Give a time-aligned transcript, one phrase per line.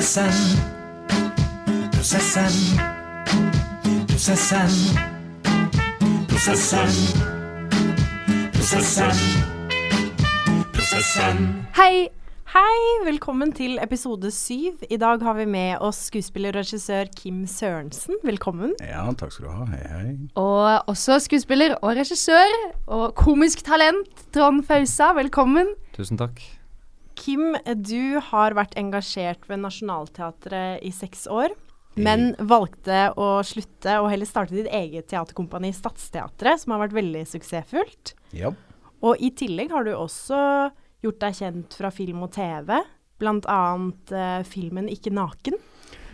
[0.00, 0.32] Prosessen.
[1.92, 2.54] Prosessen.
[4.08, 4.70] Prosessen.
[6.28, 6.88] Prosessen.
[8.54, 9.18] Prosessen.
[10.72, 11.66] Prosessen.
[11.76, 12.08] Hei!
[12.54, 12.78] Hei!
[13.04, 14.80] Velkommen til episode syv.
[14.88, 18.16] I dag har vi med oss skuespiller og regissør Kim Sørensen.
[18.24, 18.72] Velkommen.
[18.80, 19.66] Ja, takk skal du ha.
[19.74, 20.14] Hei, hei.
[20.40, 25.12] Og også skuespiller og regissør og komisk talent Trond Fausa.
[25.20, 25.76] Velkommen.
[25.92, 26.40] Tusen takk.
[27.20, 31.52] Kim, du har vært engasjert ved Nationaltheatret i seks år.
[31.98, 37.24] Men valgte å slutte og heller starte ditt eget teaterkompani, Stadsteatret, som har vært veldig
[37.28, 38.14] suksessfullt.
[38.36, 38.52] Ja.
[39.04, 40.38] Og i tillegg har du også
[41.04, 42.78] gjort deg kjent fra film og TV.
[43.20, 45.58] Blant annet eh, filmen 'Ikke naken'.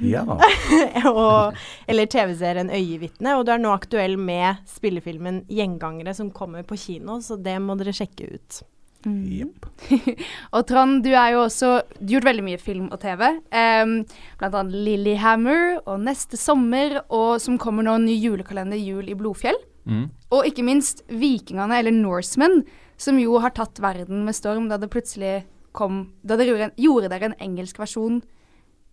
[0.00, 0.22] ja.
[1.12, 3.36] og, eller TV-serien 'Øyevitne'.
[3.36, 7.76] Og du er nå aktuell med spillefilmen 'Gjengangere', som kommer på kino, så det må
[7.78, 8.62] dere sjekke ut.
[9.04, 9.66] Jepp.
[10.56, 13.22] Og Trond, du har jo også gjort veldig mye film og TV.
[13.52, 14.00] Um,
[14.40, 19.58] blant annet Lillyhammer og Neste sommer, og som kommer nå ny julekalender, Jul i Blodfjell.
[19.86, 20.08] Mm.
[20.34, 22.64] Og ikke minst Vikingene, eller Norsemen,
[22.98, 25.44] som jo har tatt verden med storm da det plutselig
[25.76, 28.22] kom Da dere gjorde, dere en engelsk versjon.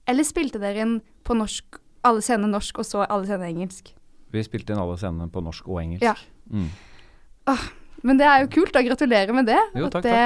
[0.04, 3.94] Eller spilte dere en på norsk, alle scenene norsk, og så alle scenene engelsk?
[4.34, 6.04] Vi spilte inn alle scenene på norsk og engelsk.
[6.04, 6.18] Ja.
[6.52, 6.68] Mm.
[8.04, 8.82] Men det er jo kult, da.
[8.84, 9.60] Gratulerer med det.
[9.80, 10.18] Jo, At takk, det,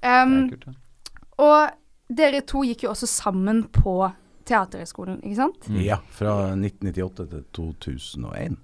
[0.00, 0.72] Det Um, er kult, ja.
[1.44, 3.94] Og dere to gikk jo også sammen på
[4.48, 5.68] Teaterhøgskolen, ikke sant?
[5.70, 5.80] Mm.
[5.84, 5.98] ja.
[6.16, 8.56] Fra 1998 til 2001.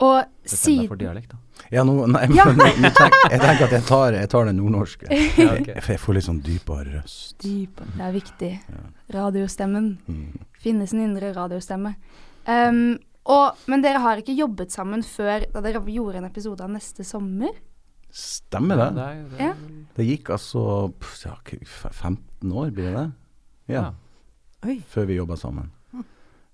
[0.00, 1.38] Og Bestem deg siden for dialekt, da.
[1.70, 2.46] Ja, nå, nei, men Ja.
[2.82, 5.06] nå tenk, jeg tenker at jeg tar, jeg tar den nordnorske.
[5.12, 5.74] Ja, okay.
[5.76, 7.36] Jeg, jeg får litt sånn dypere røst.
[7.44, 8.50] Dypere, det er viktig.
[9.14, 9.90] Radiostemmen.
[10.08, 10.46] Mm.
[10.60, 11.94] Finnes en indre radiostemme.
[12.48, 12.98] Um,
[13.30, 17.04] og, men dere har ikke jobbet sammen før da dere gjorde en episode av Neste
[17.06, 17.54] sommer?
[18.10, 18.88] Stemmer det?
[18.96, 19.52] Det det Ja.
[19.96, 20.62] Det gikk altså
[20.98, 21.34] pff, ja,
[21.90, 23.10] 15 år, blir det det?
[23.74, 23.90] Ja, Ja.
[24.66, 24.80] Oi.
[24.90, 25.70] før vi jobba sammen.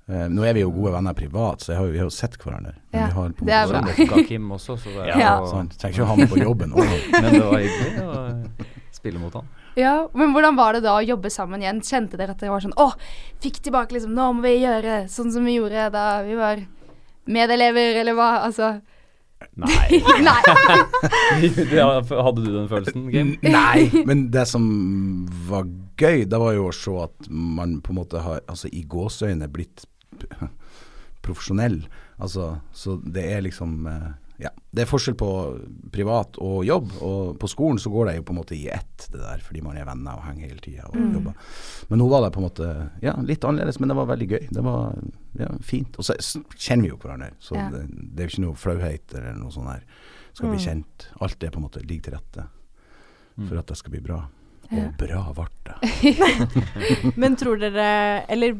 [0.06, 2.36] Uh, nå er vi jo gode venner privat, så jeg har, vi har jo sett
[2.38, 2.76] hverandre.
[2.94, 4.20] Ja, vi har på det er bra.
[4.28, 5.32] Kim også, så det er Ja.
[5.40, 6.72] jo sånn, Trenger ikke å ha med på jobben.
[6.72, 6.98] også.
[7.22, 8.20] Men det var hyggelig å
[8.94, 9.48] spille mot han.
[9.76, 11.82] Ja, Men hvordan var det da å jobbe sammen igjen?
[11.84, 12.90] Kjente dere at dere var sånn Å,
[13.44, 16.62] fikk tilbake liksom Nå må vi gjøre sånn som vi gjorde da vi var
[17.26, 18.30] medelever, eller hva?
[18.46, 18.78] Altså
[19.60, 19.98] Nei.
[20.26, 20.42] Nei.
[22.24, 23.34] Hadde du den følelsen, Kim?
[23.44, 24.64] Nei, men det som
[25.48, 25.68] var
[26.00, 29.48] gøy, det var jo å se at man på en måte har, altså i gåseøyne,
[29.52, 29.84] blitt
[31.24, 31.82] profesjonell.
[32.16, 34.08] Altså, så det er liksom eh,
[34.42, 34.50] Ja.
[34.70, 35.28] Det er forskjell på
[35.92, 39.06] privat og jobb, og på skolen så går det jo på en måte i ett,
[39.12, 41.38] det der, fordi man er venner og henger hele tida og jobber.
[41.88, 42.68] Men nå var det på en måte
[43.04, 44.44] ja, litt annerledes, men det var veldig gøy.
[44.52, 44.98] Det var
[45.40, 45.96] ja, fint.
[45.96, 46.18] Og så
[46.52, 47.70] kjenner vi jo hverandre, så Ja.
[47.72, 49.88] det, det er jo ikke noe flauhet eller noe sånt her.
[50.36, 51.08] Skal bli kjent.
[51.24, 52.48] Alt det på en måte ligger til rette
[53.46, 54.20] for at det skal bli bra.
[54.68, 54.88] Ja.
[54.88, 57.14] Og bra ble det.
[57.20, 58.56] Men tror dere Eller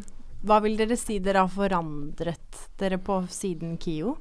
[0.47, 4.13] hva vil dere si dere har forandret dere på siden KIO?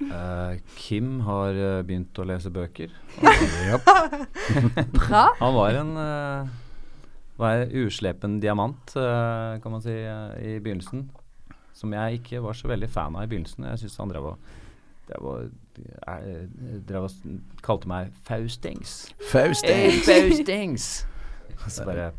[0.00, 2.92] Eh, Kim har uh, begynt å lese bøker.
[4.98, 5.22] Bra.
[5.40, 6.50] Han var en uh,
[7.40, 11.08] var uslepen diamant, kan man si, i begynnelsen.
[11.76, 13.66] Som jeg ikke var så veldig fan av i begynnelsen.
[13.72, 14.54] Jeg syns han drev og
[15.06, 17.18] drev og,
[17.62, 18.94] kalte meg Faustings.
[19.28, 21.04] Hey, Faustings!
[21.68, 22.10] Så bare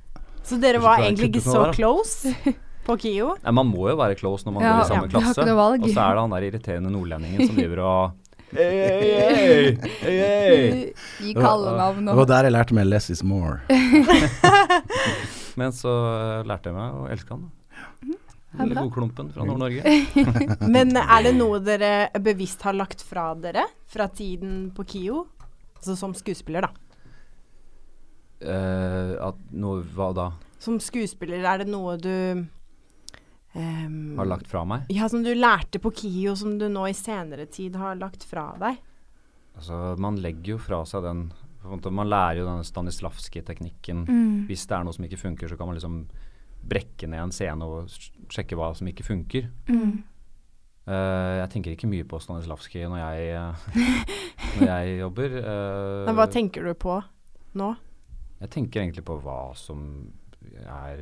[0.46, 2.32] Så dere var egentlig ikke så close
[2.88, 3.34] på KIO?
[3.44, 5.44] Nei, Man må jo være close når man Ja, går i samme klasse.
[5.44, 10.94] Og så er det han der irriterende nordlendingen som driver og Hey, hey, hey.
[11.20, 13.60] Gi kallenavn Det og var der jeg lærte meg 'less is more'.
[15.60, 17.50] Men så eh, lærte jeg meg å elske han.
[18.58, 19.84] Lille godklumpen fra Nord-Norge.
[20.76, 25.26] Men er det noe dere bevisst har lagt fra dere fra tiden på KIO?
[25.76, 26.72] Altså som skuespiller, da.
[28.38, 30.32] Uh, at noe Hva da?
[30.62, 32.46] Som skuespiller, er det noe du
[33.58, 34.88] ehm, Har lagt fra meg?
[34.94, 38.50] Ja, som du lærte på KIO, som du nå i senere tid har lagt fra
[38.62, 38.80] deg?
[39.58, 41.28] Altså, man legger jo fra seg den
[41.68, 44.06] Man lærer jo denne Stanislavskij-teknikken.
[44.08, 44.36] Mm.
[44.48, 46.06] Hvis det er noe som ikke funker, så kan man liksom
[46.68, 47.90] brekke ned en scene og
[48.32, 49.50] sjekke hva som ikke funker.
[49.68, 49.98] Mm.
[50.88, 53.66] Uh, jeg tenker ikke mye på Stanislavskij når eh,
[54.62, 55.36] når jeg jobber.
[55.44, 56.96] Uh, hva tenker du på
[57.60, 57.74] nå?
[58.40, 59.82] Jeg tenker egentlig på hva som
[60.64, 61.02] er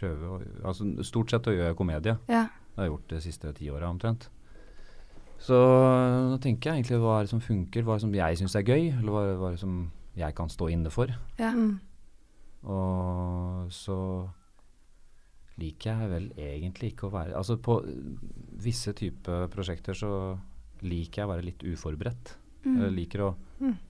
[0.00, 0.40] prøve å
[0.72, 2.16] Altså stort sett å gjøre komedie.
[2.30, 2.46] Ja.
[2.50, 4.28] Det har jeg gjort de siste ti åra omtrent.
[5.40, 8.40] Så nå tenker jeg egentlig hva er det som funker, hva er det som jeg
[8.40, 9.78] syns er gøy, eller hva, hva er det som
[10.18, 11.12] jeg kan stå inne for.
[11.40, 11.54] ja.
[11.54, 11.78] Mm.
[12.68, 13.96] Og så
[15.60, 17.78] liker jeg vel egentlig ikke å være Altså på
[18.60, 20.10] visse typer prosjekter så
[20.84, 22.34] liker jeg å være litt uforberedt.
[22.64, 23.30] Jeg liker å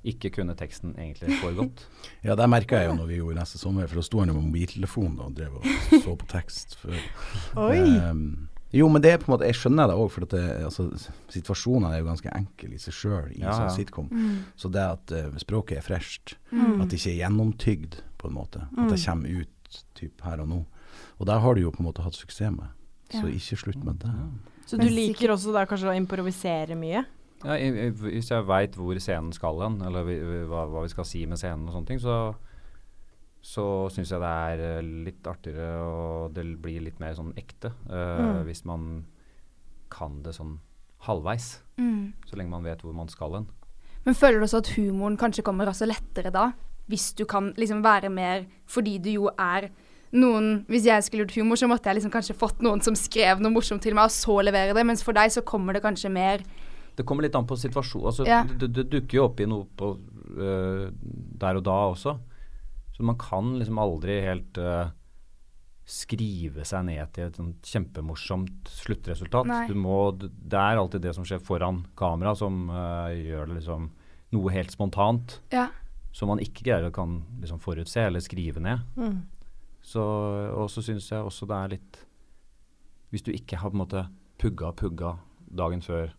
[0.05, 1.85] ikke kunne teksten egentlig for godt.
[2.27, 4.35] Ja, det merka jeg jo når vi gjorde neste sommer, for da sto han jo
[4.37, 5.67] med mobiltelefonen og drev og
[6.05, 6.75] så på tekst.
[6.83, 6.95] For,
[7.69, 7.79] Oi.
[7.81, 10.43] Ehm, jo, men det er på en måte Jeg skjønner det òg, for at det,
[10.69, 10.89] altså,
[11.35, 14.11] situasjonen er jo ganske enkel i seg sjøl i Ja, sånn sitcom.
[14.11, 14.37] Mm.
[14.59, 16.81] Så det at uh, språket er fresht, Mm.
[16.83, 18.65] at det ikke er gjennomtygd, på en måte.
[18.77, 20.61] At det kommer ut typ her og nå.
[21.23, 22.69] Og der har du jo på en måte hatt suksess med.
[23.11, 23.35] Så Ja.
[23.39, 24.11] ikke slutt med det.
[24.67, 27.05] Så du liker også da kanskje å improvisere mye?
[27.45, 30.19] Ja, i, i, hvis jeg veit hvor scenen skal hen, eller vi,
[30.51, 32.17] hva, hva vi skal si med scenen og sånne ting, så,
[33.41, 33.65] så
[33.95, 37.73] syns jeg det er eh, litt artigere og det blir litt mer sånn ekte.
[37.89, 38.43] Uh, Mm.
[38.49, 38.91] Hvis man
[39.91, 40.59] kan det sånn
[41.07, 41.63] halvveis.
[41.81, 42.13] Mm.
[42.29, 43.47] Så lenge man vet hvor man skal hen.
[44.05, 46.51] Men føler du også at humoren kanskje kommer også lettere da?
[46.91, 49.69] Hvis du kan liksom være mer Fordi du jo er
[50.11, 53.39] noen Hvis jeg skulle gjort humor, så måtte jeg liksom kanskje fått noen som skrev
[53.39, 54.87] noe morsomt til meg, og så levere det.
[54.87, 56.43] Mens for deg så kommer det kanskje mer
[57.01, 58.07] Det kommer litt an på situasjonen.
[58.11, 58.43] Altså, Ja.
[58.45, 59.95] det, det dukker jo opp i noe på,
[60.37, 60.91] uh,
[61.41, 62.19] der og da også.
[62.93, 64.93] Så man kan liksom aldri helt uh,
[65.89, 69.49] skrive seg ned til et kjempemorsomt sluttresultat.
[69.71, 73.89] Du må, det er alltid det som skjer foran kamera som uh, gjør det liksom
[74.37, 75.41] noe helt spontant.
[75.55, 75.69] Ja.
[76.15, 78.85] Som man ikke greier kan liksom forutse eller skrive ned.
[78.99, 79.23] Mm.
[79.83, 80.05] Så,
[80.53, 81.99] og så syns jeg også det er litt
[83.11, 84.03] Hvis du ikke har på en måte
[84.37, 85.15] pugga pugga
[85.49, 86.13] dagen før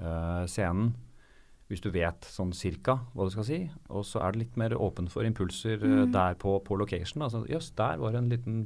[0.00, 0.94] eh, scenen,
[1.70, 3.60] hvis du vet sånn cirka hva du skal si,
[3.94, 6.12] og så er det litt mer åpen for impulser eh, Mm.
[6.12, 7.22] der på, på location.
[7.22, 8.56] Altså jøss, der var det en liten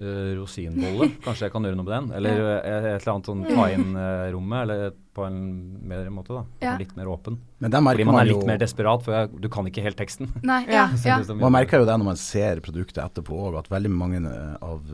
[0.00, 1.08] uh, rosinbolle.
[1.24, 2.10] Kanskje jeg kan gjøre noe med den?
[2.18, 2.54] Eller ja.
[2.58, 5.40] et eller annet sånn ta inn-rommet, eller på en
[5.88, 6.44] bedre måte, da.
[6.66, 6.76] Ja.
[6.80, 7.38] Litt mer åpen.
[7.62, 9.70] Men der Fordi merker man man er jo litt mer desperat, for jeg, du kan
[9.70, 10.32] ikke helt teksten.
[10.42, 10.64] Nei.
[10.74, 10.88] Ja.
[11.32, 14.20] Man merker jo det når man ser produktet etterpå òg, at veldig mange
[14.60, 14.90] av,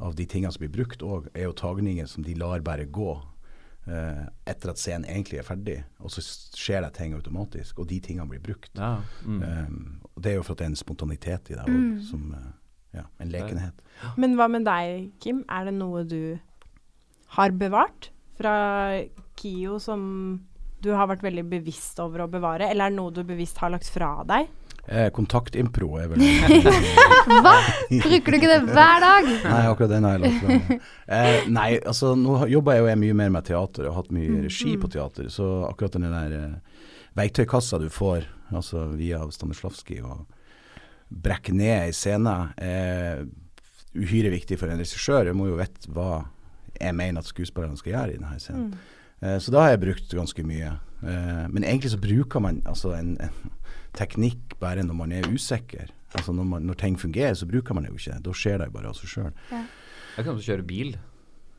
[0.00, 3.12] av de tingene som blir brukt òg, er jo tagninger som de lar bare gå
[3.86, 5.76] etter at scenen egentlig er ferdig.
[5.98, 8.70] Og så skjer det ting automatisk, og de tingene blir brukt.
[8.78, 9.00] Ja.
[9.26, 9.40] Mm.
[9.42, 12.00] Um, og det er jo for at det er en spontanitet i det Mm.
[12.06, 12.52] som eh,
[13.00, 13.82] ja, en lekenhet.
[14.16, 15.44] Men hva med deg, Kim?
[15.50, 16.38] Er det noe du
[17.38, 19.02] har bevart fra
[19.36, 20.02] KIO som
[20.82, 23.70] du har vært veldig bevisst over å bevare, eller er det noe du bevisst har
[23.70, 24.48] lagt fra deg?
[24.88, 26.22] Eh, kontaktimpro er vel
[27.44, 27.52] Hva?
[27.86, 29.28] Bruker du ikke det hver dag?
[29.44, 30.86] Nei, akkurat den har jeg lagt fra meg.
[31.06, 34.42] Eh, nei, altså nå jobber jeg jo mye mer med teater og har hatt mye
[34.48, 36.88] regi på teater, så akkurat den der eh,
[37.18, 40.26] verktøykassa du får altså via Stanislavskij og
[41.12, 43.22] brekke ned ei scene, er
[43.94, 45.28] uhyre viktig for en regissør.
[45.28, 46.24] Du må jo vite hva
[46.80, 48.74] jeg mener at skuespillerne skal gjøre i denne scenen.
[49.22, 50.74] Eh, så da har jeg brukt ganske mye.
[51.02, 53.52] Eh, men egentlig så bruker man altså en, en
[53.94, 55.90] teknikk bare når man er usikker.
[56.14, 58.22] Altså når, man, når ting fungerer, så bruker man det jo ikke.
[58.22, 59.32] Da skjer det jo bare av seg sjøl.
[59.52, 60.94] Jeg kan også kjøre bil.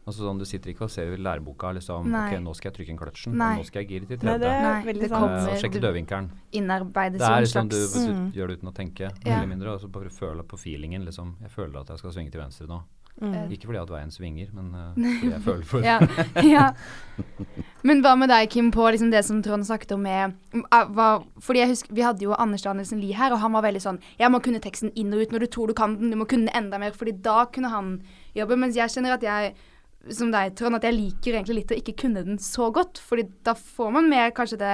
[0.06, 2.26] Altså sånn, Du sitter ikke og ser i læreboka liksom, Nei.
[2.36, 3.54] ok, nå skal jeg trykke inn kløtsjen, Nei.
[3.56, 4.58] nå skal jeg gire til Nei, det tredje.
[4.60, 6.30] er Nei, veldig det kommer- Eh, og sjekke du- dødvinkelen.
[6.52, 8.32] Innarbeides Det er liksom du, slags du Mm.
[8.34, 9.46] gjør det uten å tenke, Ja.
[9.46, 9.68] mindre.
[9.74, 11.06] Og så bare føle på feelingen.
[11.06, 11.36] liksom.
[11.42, 12.84] Jeg føler at jeg skal svinge til venstre nå.
[13.22, 13.52] Mm.
[13.54, 15.88] Ikke fordi at veien svinger, men uh, fordi jeg føler for det.
[15.88, 17.44] ja, ja.
[17.86, 20.88] Men hva med deg, Kim, på liksom det som Trond snakket om med om, ah,
[20.90, 21.08] hva,
[21.44, 24.00] Fordi jeg husker, Vi hadde jo Anders Danielsen Lie her, og han var veldig sånn
[24.18, 26.28] Jeg må kunne teksten inn og ut når du tror du kan den, du må
[26.30, 27.94] kunne enda mer, fordi da kunne han
[28.34, 28.58] jobbe.
[28.58, 29.54] Mens jeg kjenner at jeg,
[30.10, 33.28] som deg, Trond, at jeg liker egentlig litt å ikke kunne den så godt, fordi
[33.46, 34.74] da får man mer kanskje det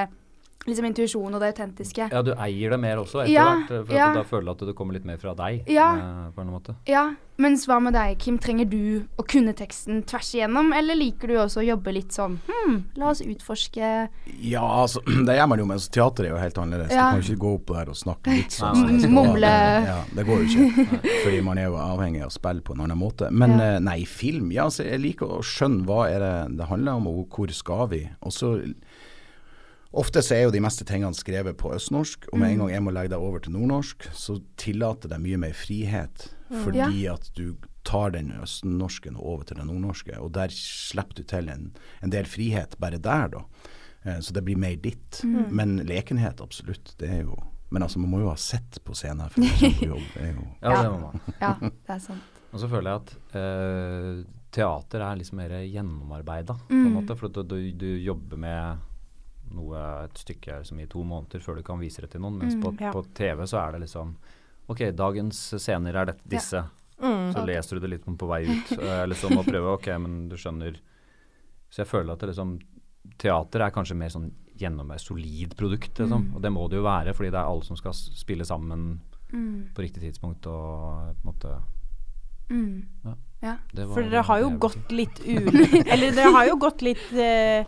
[0.68, 2.10] liksom intuisjon og det autentiske.
[2.12, 3.88] Ja, du eier det mer også etter Ja, hvert.
[3.88, 4.10] For ja.
[4.12, 5.64] at da føler du at det kommer litt mer fra deg.
[5.72, 5.88] Ja.
[5.96, 6.76] eh, på en måte.
[6.86, 8.38] Ja, mens hva med deg, Kim?
[8.38, 12.36] Trenger du å kunne teksten tvers igjennom, eller liker du også å jobbe litt sånn
[12.50, 14.10] Hm, la oss utforske
[14.44, 16.92] Ja, altså, det gjør man jo, men teater er jo helt annerledes.
[16.94, 17.08] Ja.
[17.08, 18.84] Du kan jo ikke gå opp der og snakke litt sånn.
[18.86, 19.54] Nei, som mumle.
[19.88, 21.02] Ja, det går jo ikke.
[21.24, 23.32] Fordi man er jo avhengig av å spille på en annen måte.
[23.32, 23.72] Men Ja.
[23.76, 27.08] eh, nei, film Ja, altså, jeg liker å skjønne hva er det det handler om,
[27.08, 28.04] og hvor skal vi.
[28.22, 28.52] Og så
[29.92, 32.84] Ofte så er jo de meste tingene skrevet på østnorsk, og med en gang jeg
[32.86, 36.28] må legge det over til nordnorsk, så tillater det mye mer frihet.
[36.64, 37.56] Fordi at du
[37.86, 41.72] tar den østnorsken over til den nordnorske, og der slipper du til en,
[42.06, 43.42] en del frihet bare der, da.
[44.06, 45.24] Eh, så det blir mer ditt.
[45.26, 46.94] Men lekenhet, absolutt.
[47.02, 47.38] Det er jo
[47.72, 50.06] Men altså, man må jo ha sett på scenen før man kommer på jobb.
[50.16, 50.84] Det er jo Ja, Ja.
[50.84, 51.22] det må man.
[51.42, 52.38] Ja, det er sant.
[52.54, 54.24] Og så føler jeg at eh,
[54.58, 56.96] teater er liksom mer gjennomarbeida, på en Mm.
[56.98, 57.18] måte.
[57.20, 58.78] For du, du, du jobber med
[59.56, 62.38] noe, et stykke som i to måneder før du kan vise det til noen.
[62.40, 62.92] Mens Mm, på, ja.
[62.92, 64.16] på TV så er det liksom
[64.70, 66.60] Ok, dagens scener er dette, disse.
[67.02, 67.32] Mm.
[67.34, 68.72] Så leser du det litt på vei ut.
[68.80, 70.76] eh, liksom og prøver, ok, men du skjønner
[71.72, 72.60] Så jeg føler at det liksom
[73.18, 76.28] Teater er kanskje mer sånn gjennom et solid produkt, liksom.
[76.30, 76.36] Mm.
[76.36, 79.00] Og det må det jo være, fordi det er alle som skal spille sammen
[79.32, 79.70] Mm.
[79.76, 81.62] på riktig tidspunkt og på en måte
[82.50, 82.86] Mm.
[83.06, 83.14] Ja.
[83.44, 83.56] Ja.
[83.94, 87.64] For dere har jo gått litt ulikt Eller dere har jo gått litt eh,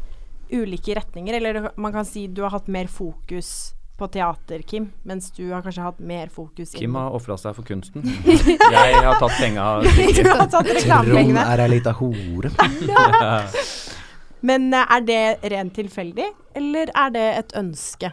[0.52, 1.38] ulike retninger?
[1.40, 5.62] Eller man kan si du har hatt mer fokus på teater, Kim, mens du har
[5.62, 8.02] kanskje hatt mer fokus Kim har ofra seg for kunsten.
[8.74, 9.68] Jeg har tatt penga
[10.18, 12.50] Du har tatt Trond er ei lita hore.
[14.50, 15.22] Men eh, er det
[15.54, 18.10] rent tilfeldig, eller er det et ønske?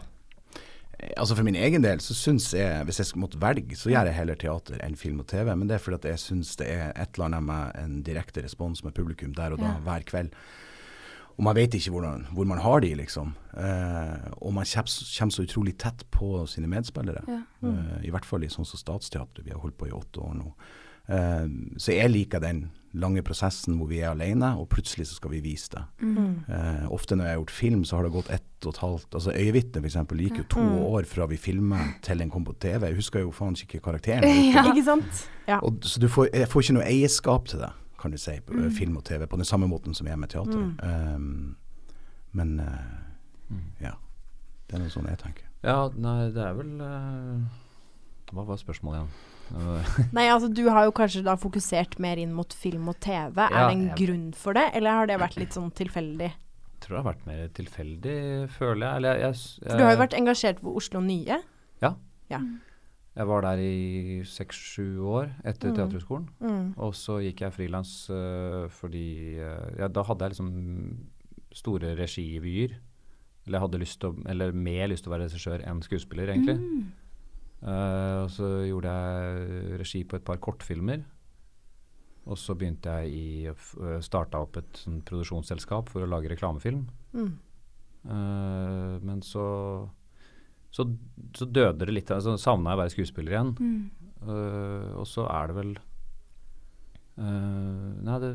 [1.15, 4.17] Altså For min egen del så syns jeg, hvis jeg måtte velge, så gjør jeg
[4.19, 5.47] heller teater enn film og TV.
[5.55, 8.43] Men det er fordi at jeg syns det er et eller annet med en direkte
[8.43, 9.83] respons med publikum der og da, Ja.
[9.87, 10.35] hver kveld.
[11.39, 13.29] Og man vet ikke hvordan, hvor man har de, liksom.
[13.55, 17.23] Eh, og man kommer, kommer så utrolig tett på sine medspillere.
[17.31, 17.39] Ja.
[17.63, 20.35] Eh, I hvert fall i sånn som Statsteatret, vi har holdt på i åtte år
[20.35, 20.51] nå.
[21.09, 21.47] Eh,
[21.79, 22.65] så jeg liker den
[22.99, 25.83] lange prosessen hvor vi er alene, og plutselig så skal vi vise det.
[26.03, 26.35] Mm.
[26.49, 29.15] Eh, ofte når jeg har gjort film, så har det gått ett og et halvt
[29.15, 29.97] Altså Øyevitne f.eks.
[30.09, 30.79] Det gikk jo to Mm.
[30.89, 32.87] år fra vi filma til den kom på TV.
[32.89, 34.25] Jeg husker jo faen ikke karakteren.
[34.51, 34.65] Ja.
[34.73, 35.21] Ikke sant?
[35.47, 35.59] Ja.
[35.63, 37.69] Og, så du får, jeg får ikke noe eierskap til det,
[37.99, 38.65] kan du si, Mm.
[38.65, 40.57] eh, film og TV, på den samme måten som jeg er med teater.
[40.57, 41.15] Mm.
[41.15, 41.55] Um,
[42.33, 42.97] men uh,
[43.51, 43.63] Mm.
[43.81, 43.93] ja.
[44.69, 45.45] Det er noe sånn jeg tenker.
[45.63, 47.39] Ja, nei, det er vel uh,
[48.31, 49.09] Hva var spørsmålet igjen?
[50.13, 53.33] Nei, altså du har jo kanskje da fokusert mer inn mot film og TV.
[53.41, 56.29] Ja, er det en jeg- grunn for det, eller har det vært litt sånn tilfeldig?
[56.29, 58.95] Jeg tror det har vært mer tilfeldig, føler jeg.
[59.01, 61.41] Eller jeg, jeg, For du har jo vært engasjert på Oslo Nye.
[63.19, 65.75] Jeg var der i seks-sju år etter Mm.
[65.75, 66.27] Teaterhøgskolen.
[66.39, 66.67] Mm.
[66.79, 70.51] Og så gikk jeg frilans uh, fordi uh, ja, Da hadde jeg liksom
[71.51, 72.77] store regivyer.
[73.45, 76.31] Eller jeg hadde lyst til å, eller mer lyst til å være regissør enn skuespiller,
[76.31, 76.55] egentlig.
[76.63, 76.87] Mm.
[77.59, 81.03] Uh, og så gjorde jeg regi på et par kortfilmer.
[82.29, 86.83] Og så begynte jeg i Starta opp et sånn produksjonsselskap for å lage reklamefilm.
[87.17, 87.31] Mm.
[89.01, 89.45] Men så,
[90.71, 90.85] så
[91.35, 92.11] så døde det litt.
[92.23, 93.51] Så savna jeg å være skuespiller igjen.
[93.59, 93.79] Mm.
[94.19, 95.69] Uh, og så er det vel
[97.19, 98.31] uh, Nei, det,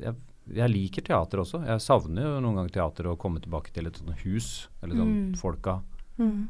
[0.00, 0.14] jeg,
[0.56, 1.62] jeg liker teater også.
[1.66, 4.52] Jeg savner jo noen ganger teater og komme tilbake til et sånt hus,
[4.82, 5.34] eller sånn Mm.
[5.40, 5.80] folka.
[6.20, 6.48] Mm.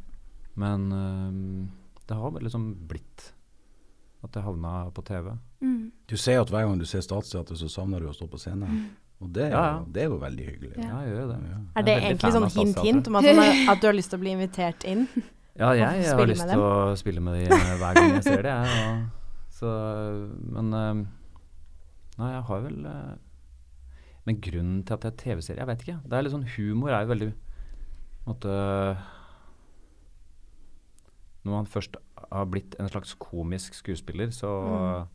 [0.56, 3.32] Men uh, det har vel liksom blitt
[4.24, 5.32] at jeg havna på TV.
[5.62, 5.90] Mm.
[6.10, 8.88] Du sier at hver gang du ser Statsteatret, så savner du å stå på scenen.
[9.24, 9.76] Og det er, Ja, ja.
[9.78, 10.72] jo, det er jo veldig hyggelig.
[10.76, 10.82] Ja.
[10.90, 11.36] Ja, jeg gjør det.
[11.50, 11.58] Ja.
[11.80, 14.22] Er det er egentlig sånn hint-hint om at, man at du har lyst til å
[14.26, 15.06] bli invitert inn?
[15.56, 18.42] Ja, jeg, jeg har lyst til å spille med de eh, hver gang jeg ser
[18.44, 19.06] det, jeg.
[19.56, 19.70] Så,
[20.52, 20.98] men eh,
[22.20, 23.14] Nei, jeg har vel eh,
[24.28, 25.96] Men grunnen til at det er TV-serie, jeg vet ikke.
[26.04, 27.38] Det er litt sånn Humor er jo veldig på
[28.26, 28.58] en måte,
[31.46, 31.96] Når man først
[32.26, 35.08] har blitt en slags komisk skuespiller, så Mm.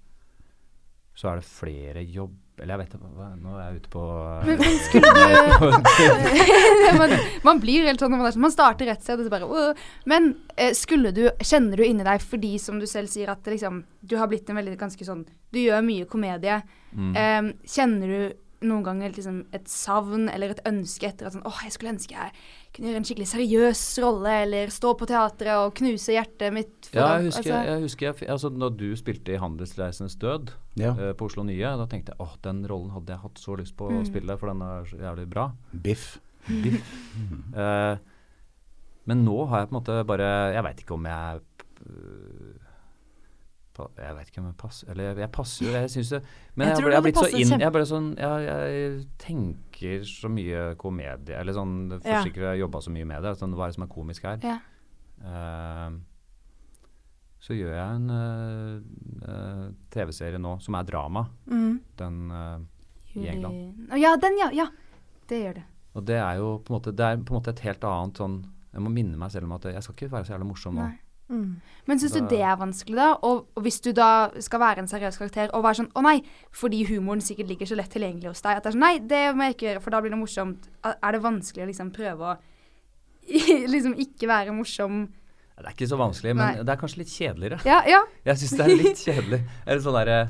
[1.16, 2.38] Så er det flere jobb...
[2.62, 4.02] Eller jeg vet ikke, nå er jeg ute på
[4.48, 7.16] Men, men skulle du man,
[7.48, 9.48] man blir helt sånn når man er sånn Man starter rett sted, og så bare
[9.50, 9.82] «Åh».
[10.12, 13.82] Men eh, skulle du Kjenner du inni deg fordi, som du selv sier, at liksom
[14.06, 16.62] Du har blitt en veldig ganske sånn Du gjør mye komedie.
[16.94, 17.12] Mm.
[17.18, 18.22] Eh, kjenner du
[18.62, 22.14] noen ganger liksom et savn eller et ønske etter at sånn Åh, jeg skulle ønske
[22.14, 22.32] jeg
[22.76, 27.18] kunne gjøre en skikkelig seriøs rolle, eller stå på teatret og knuse hjertet mitt Ja,
[27.18, 30.92] jeg husker, altså, jeg husker jeg, altså, Når du spilte i 'Handelsreisens død' Ja.
[30.94, 33.76] uh, på Oslo Nye, da tenkte jeg åh, den rollen hadde jeg hatt så lyst
[33.76, 34.06] på å Mm.
[34.06, 35.52] spille, for den er så jævlig bra.
[35.74, 36.20] Biff.
[36.48, 36.82] Biff.
[37.58, 37.98] uh,
[39.06, 41.88] men nå har jeg på en måte bare Jeg veit ikke om jeg pa,
[43.98, 46.20] Jeg vet ikke om jeg passer Eller jeg, jeg passer jo, jeg syns det
[46.56, 50.32] Men Jeg jeg, jeg, jeg, blitt så inn Jeg bare sånn jeg, jeg tenker så
[50.32, 51.76] mye komedie Eller sånn.
[51.98, 53.36] Forsikrer jeg har jobba så mye med det.
[53.40, 54.42] Sånn, hva er det som er komisk her?
[54.46, 54.58] Ja.
[55.22, 56.00] Uh,
[57.42, 58.82] så gjør jeg en uh,
[59.26, 61.26] uh, TV-serie nå som er drama.
[61.50, 61.74] Mm.
[61.98, 62.60] Den eh,
[63.18, 63.88] i England.
[63.98, 64.50] Ja, den, ja.
[64.56, 64.68] Ja.
[65.30, 65.64] Det gjør det.
[65.98, 68.38] Og det er jo på en måte Det på en måte et helt annet sånn
[68.72, 70.86] Jeg må minne meg selv om at jeg skal ikke være så jævla morsom nå.
[70.86, 71.01] Nei.
[71.32, 71.62] Mm.
[71.88, 73.08] Men syns du det er vanskelig, da?
[73.26, 76.18] Og, og hvis du da skal være en seriøs karakter og være sånn Å nei,
[76.56, 78.60] fordi humoren sikkert ligger så lett tilgjengelig hos deg.
[78.60, 80.68] At det er sånn Nei, det må jeg ikke gjøre, for da blir det morsomt.
[80.92, 82.38] Er det vanskelig å liksom prøve å
[83.74, 85.02] liksom ikke være morsom?
[85.62, 86.64] Det er ikke så vanskelig, men Nei.
[86.66, 87.60] det er kanskje litt kjedeligere.
[87.70, 88.02] Ja, ja.
[88.30, 89.42] Jeg syns det er litt kjedelig.
[89.66, 90.22] Eller sånn derre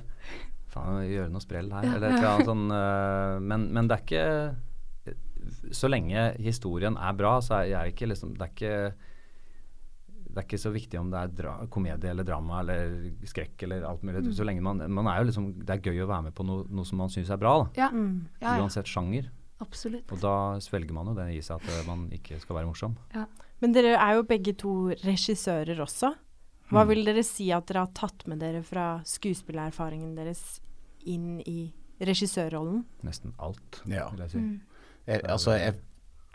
[0.72, 3.98] Faen, gjøre noe sprell her, Ja, eller et eller annet sånn eh, men, men det
[3.98, 8.78] er ikke Så lenge historien er bra, så er jeg ikke liksom Det er ikke
[10.32, 13.84] det er ikke så viktig om det er dra komedie eller drama eller skrekk eller
[13.88, 14.24] alt mulig.
[14.34, 16.66] Så lenge man, man er jo liksom Det er gøy å være med på noe,
[16.70, 17.70] noe som man syns er bra, da.
[17.84, 18.28] Ja, Mm.
[18.42, 18.62] ja, ja.
[18.64, 19.30] Uansett sjanger.
[19.62, 20.10] Absolutt.
[20.12, 22.96] Og da svelger man jo det i seg at eh, man ikke skal være morsom.
[23.62, 24.72] Men dere er jo begge to
[25.04, 26.16] regissører også.
[26.72, 30.62] Hva vil dere si at dere har tatt med dere fra skuespillererfaringen deres
[31.06, 32.86] inn i regissørrollen?
[33.04, 34.10] Nesten alt, Ja.
[34.10, 34.38] vil jeg si.
[34.38, 34.62] Mm.
[35.08, 35.76] Jeg, altså, jeg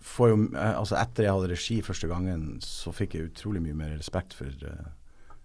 [0.07, 3.77] får jo eh, Altså, etter jeg hadde regi første gangen, så fikk jeg utrolig mye
[3.77, 4.87] mer respekt for, uh,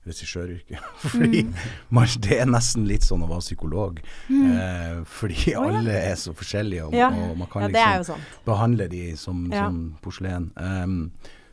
[0.06, 0.80] regissøryrket.
[1.14, 1.44] Fordi
[1.90, 4.00] man, det er nesten litt sånn å være psykolog.
[4.32, 5.68] Eh, fordi oh, ja.
[5.68, 7.12] alle er så forskjellige, og, Ja.
[7.14, 10.50] og man kan Ja, liksom behandle de som, som porselen.
[10.58, 11.12] Um,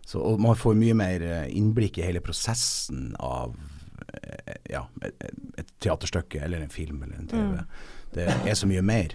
[0.09, 3.53] så, og man får mye mer eh, innblikk i hele prosessen av
[4.23, 5.27] eh, ja, et,
[5.61, 7.59] et teaterstykke eller en film eller en TV.
[7.59, 7.98] Mm.
[8.15, 9.15] Det er så mye mer.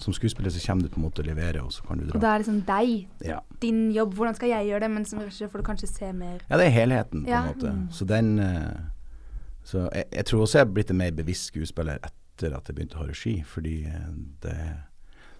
[0.00, 2.20] Som skuespiller så kommer du på en måte å levere, og så kan du Og
[2.20, 2.34] dra.
[2.34, 3.40] er det liksom deg, Ja.
[3.60, 4.90] din jobb, hvordan skal jeg gjøre det?
[4.90, 6.40] Men som regissør får du kanskje se mer.
[6.50, 7.42] Ja, det er helheten, på Ja.
[7.42, 7.92] en måte.
[7.92, 8.76] Så den eh,
[9.64, 12.74] Så jeg, jeg tror også jeg er blitt en mer bevisst skuespiller etter at jeg
[12.76, 14.08] begynte å ha regi, fordi eh,
[14.42, 14.56] det,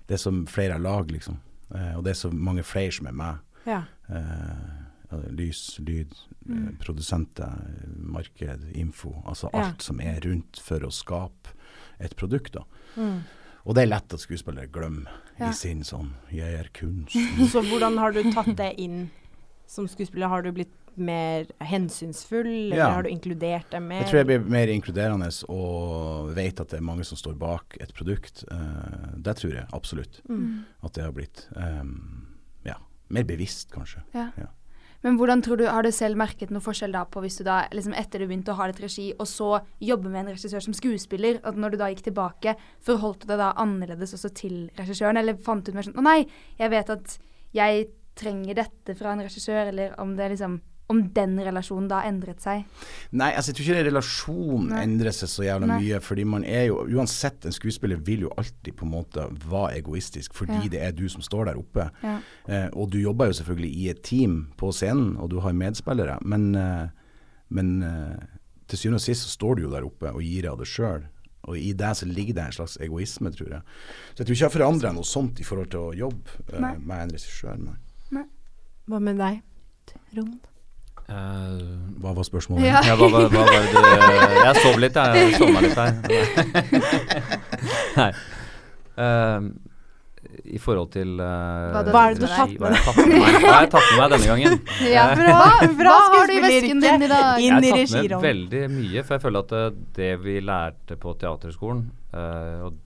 [0.07, 1.39] det er så flere lag, liksom.
[1.75, 3.39] Eh, og det er så mange flere som er med.
[3.67, 3.83] Ja.
[4.11, 6.13] Uh, lys, lyd,
[6.47, 6.77] mm.
[6.79, 7.51] produsenter,
[7.97, 9.23] marked, info.
[9.27, 9.65] Altså Ja.
[9.65, 11.55] alt som er rundt for å skape
[12.01, 12.65] et produkt, da.
[12.97, 13.21] Mm.
[13.67, 15.51] Og det er lett at skuespillere glemmer Ja.
[15.51, 17.13] i sin sånn 'jeg er kunst'.
[17.53, 19.11] Så hvordan har du tatt det inn
[19.67, 20.29] som skuespiller?
[20.29, 22.91] Har du blitt mer hensynsfull, eller Ja.
[22.91, 24.01] har du inkludert det mer?
[24.03, 27.77] Jeg tror jeg blir mer inkluderende og vet at det er mange som står bak
[27.81, 28.45] et produkt.
[28.51, 30.65] Uh, det tror jeg absolutt Mm.
[30.83, 31.47] at det har blitt.
[31.57, 32.27] Um,
[32.65, 32.75] ja,
[33.09, 34.03] mer bevisst, kanskje.
[34.15, 34.31] Ja.
[34.37, 34.47] Ja.
[35.05, 37.63] Men hvordan tror du, har du selv merket noe forskjell da på hvis du da,
[37.73, 40.77] liksom etter du begynte å ha litt regi, og så jobbe med en regissør som
[40.77, 45.21] skuespiller, at når du da gikk tilbake, forholdt du deg da annerledes også til regissøren,
[45.21, 46.19] eller fant du ut mer sånn, å nei,
[46.61, 47.17] jeg vet at
[47.57, 47.89] jeg
[48.21, 52.65] trenger dette fra en regissør, eller om det liksom, om den relasjonen da endret seg?
[53.15, 55.77] Nei, altså jeg tror ikke relasjonen endrer seg så jævla Nei.
[55.85, 56.01] mye.
[56.03, 60.35] Fordi man er jo Uansett, en skuespiller vil jo alltid på en måte være egoistisk,
[60.35, 60.69] fordi Ja.
[60.75, 61.91] det er du som står der oppe.
[62.03, 62.17] Ja.
[62.49, 66.19] Eh, og du jobber jo selvfølgelig i et team på scenen, og du har medspillere.
[66.23, 66.89] Men, eh,
[67.51, 68.27] men eh,
[68.69, 71.07] til syvende og sist så står du jo der oppe og gir av det sjøl.
[71.49, 73.63] Og i det så ligger det en slags egoisme, tror jeg.
[74.13, 76.77] Så jeg tror ikke jeg har forandra noe sånt i forhold til å jobbe eh,
[76.79, 77.57] med en regissør.
[77.65, 78.25] Nei.
[78.91, 79.41] Hva med deg,
[80.13, 80.50] Trond?
[81.11, 81.63] Eh,
[82.01, 82.67] Hva var spørsmålet?
[82.69, 82.81] Ja.
[82.87, 83.79] ja, hva, hva, hva var det du
[84.47, 85.25] Jeg sov litt, jeg.
[85.25, 85.91] Jeg sovna litt her.
[88.01, 88.13] Nei.
[89.01, 89.49] Eh,
[90.55, 91.27] I forhold til uh,
[91.75, 92.81] Hva Hva er det du har tatt med deg?
[92.85, 94.57] Hva har jeg tatt med meg denne gangen?
[94.95, 95.49] Ja, Eh, bra,
[95.81, 97.43] Bra hva har du i vesken din i dag?
[97.43, 99.65] Inn jeg har tatt med veldig mye, for jeg føler at det,
[99.99, 101.83] det vi lærte på teaterskolen,
[102.15, 102.79] uh, og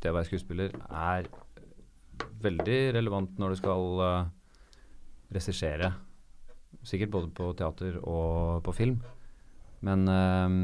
[0.00, 1.28] det å være skuespiller, er
[2.42, 4.28] veldig relevant når du skal uh,
[5.34, 5.92] regissere.
[6.88, 8.98] Sikkert både på teater og på film.
[9.84, 10.54] Men uh,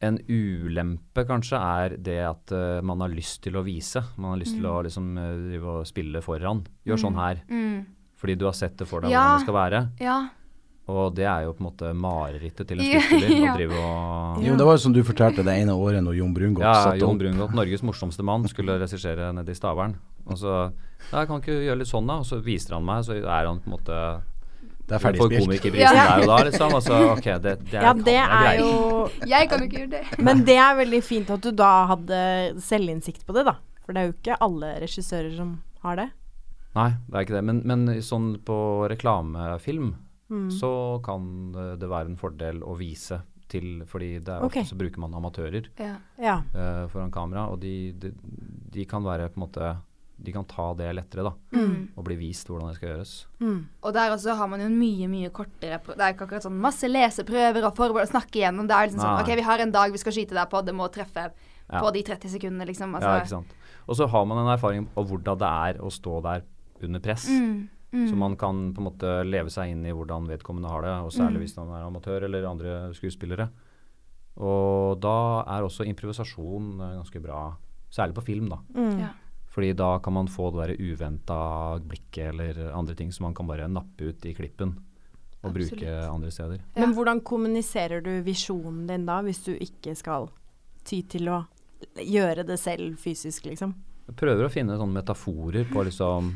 [0.00, 4.00] en ulempe kanskje er det at uh, man har lyst til å vise.
[4.16, 6.62] Man har lyst til å liksom eh, drive og spille foran.
[6.88, 7.42] Gjør sånn her.
[7.52, 7.82] Mm.
[8.20, 9.20] Fordi du har sett det for deg Ja.
[9.20, 9.82] hvordan det skal være.
[10.00, 10.18] Ja.
[10.90, 13.36] Og det er jo på en måte marerittet til en skuespiller.
[13.44, 13.52] ja.
[13.52, 16.32] Å drive og Jo, det var jo som du fortalte det ene året når Jon
[16.34, 17.20] Brungot Ja, satte Jon opp.
[17.22, 19.98] Brungot, Norges morsomste mann, skulle regissere nede i Stavern.
[20.26, 20.56] Og så
[21.12, 22.18] Ja, kan ikke gjøre litt sånn, da?
[22.24, 24.00] Og så viser han meg, så er han på en måte
[24.90, 25.38] Det er ferdigspilt.
[25.38, 26.04] For komikerprisen Ja.
[26.10, 26.74] der og da, liksom.
[26.74, 28.70] Altså, ok, det, det er, Ja, det er jo
[29.30, 30.18] Jeg kan jo ikke gjøre det.
[30.26, 32.20] Men det er veldig fint at du da hadde
[32.60, 33.54] selvinnsikt på det, da.
[33.86, 36.08] For det er jo ikke alle regissører som har det.
[36.74, 37.44] Nei, det er ikke det.
[37.46, 38.58] Men, men sånn på
[38.90, 39.92] reklamefilm
[40.30, 40.46] Mm.
[40.54, 43.16] så kan det, være en fordel å vise
[43.50, 45.96] til Fordi det er ofte så bruker man amatører Ja.
[46.22, 46.36] Ja.
[46.54, 48.12] eh, foran kamera, og de, de,
[48.70, 49.72] de kan være på en måte
[50.22, 51.32] De kan ta det lettere, da.
[51.56, 51.88] Mm.
[51.96, 53.12] Og bli vist hvordan det skal gjøres.
[53.40, 53.60] Mm.
[53.82, 56.58] Og der også har man jo en mye, mye kortere Det er ikke akkurat sånn
[56.60, 58.68] masse leseprøver og forbered å snakke igjennom.
[58.68, 60.74] Det er liksom sånn OK, vi har en dag vi skal skyte deg på, det
[60.76, 61.30] må treffe
[61.70, 61.80] Ja.
[61.80, 62.92] på de 30 sekundene, liksom.
[62.92, 63.52] ja, Altså, ikke sant.
[63.88, 66.42] Og så har man en erfaring av hvordan det er å stå der
[66.82, 67.28] under press.
[67.30, 68.08] Mm, mm.
[68.10, 71.12] Så man kan på en måte leve seg inn i hvordan vedkommende har det, og
[71.12, 71.44] særlig Mm.
[71.46, 73.48] hvis man er amatør eller andre skuespillere.
[74.40, 77.56] Og da er også improvisasjon eh, ganske bra,
[77.90, 78.58] særlig på film, da.
[78.74, 78.98] Mm.
[79.00, 79.08] Ja.
[79.50, 81.40] Fordi da kan man få det der uventa
[81.82, 84.76] blikket eller andre ting som man kan bare nappe ut i klippen
[85.40, 85.80] og Absolutt.
[85.80, 86.60] bruke andre steder.
[86.74, 86.80] Ja.
[86.84, 90.28] Men hvordan kommuniserer du visjonen din da, hvis du ikke skal
[90.86, 91.40] ty til å
[91.96, 93.72] gjøre det selv fysisk, liksom?
[94.10, 96.34] Jeg prøver å finne sånne metaforer på liksom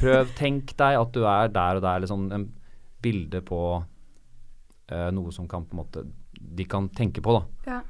[0.00, 2.44] Prøv, tenk deg at du er der og der, eller sånn en
[3.04, 6.02] bilde på uh, noe som kan på en måte
[6.34, 7.70] De kan tenke på, da.
[7.70, 7.80] Ja.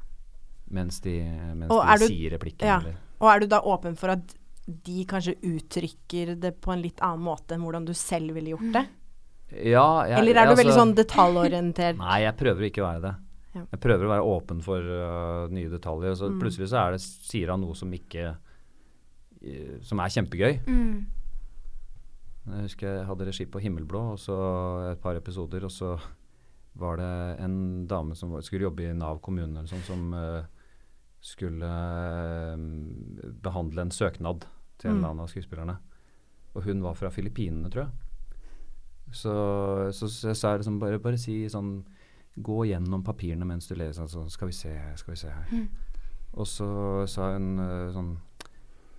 [0.75, 1.17] Mens de,
[1.55, 2.69] mens de er sier replikken.
[2.69, 2.79] Ja.
[2.81, 2.99] Eller.
[3.21, 4.35] Og er du da åpen for at
[4.67, 8.71] de kanskje uttrykker det på en litt annen måte enn hvordan du selv ville gjort
[8.73, 8.85] det?
[9.55, 11.99] Ja, jeg, Eller er du altså, veldig sånn detaljorientert?
[12.01, 13.13] Nei, jeg prøver ikke å være det.
[13.55, 13.65] Ja.
[13.71, 16.17] Jeg prøver å være åpen for uh, nye detaljer.
[16.19, 16.41] Så Mm.
[16.41, 18.33] plutselig så er det, sier han noe som ikke
[19.45, 20.57] øh, Som er kjempegøy.
[20.67, 21.05] Mm.
[22.49, 24.35] Jeg husker jeg hadde regi på Himmelblå og så
[24.91, 25.95] et par episoder, og så
[26.77, 27.13] var det
[27.45, 30.43] en dame som skulle jobbe i Nav kommune eller sånn, som uh,
[31.25, 31.71] skulle
[33.45, 34.45] behandle en søknad
[34.85, 35.79] til en eller annen av skuespillerne.
[36.55, 37.93] Og hun var fra Filippinene, tror jeg.
[39.15, 39.33] Så,
[39.93, 41.79] så, så jeg sa liksom bare, bare si sånn
[42.35, 44.09] gå gjennom papirene mens du leser.
[44.11, 45.51] sånn, skal vi se, skal vi se her.
[45.55, 45.67] Mm.
[46.35, 46.69] Og så
[47.07, 48.15] sa hun eh, sånn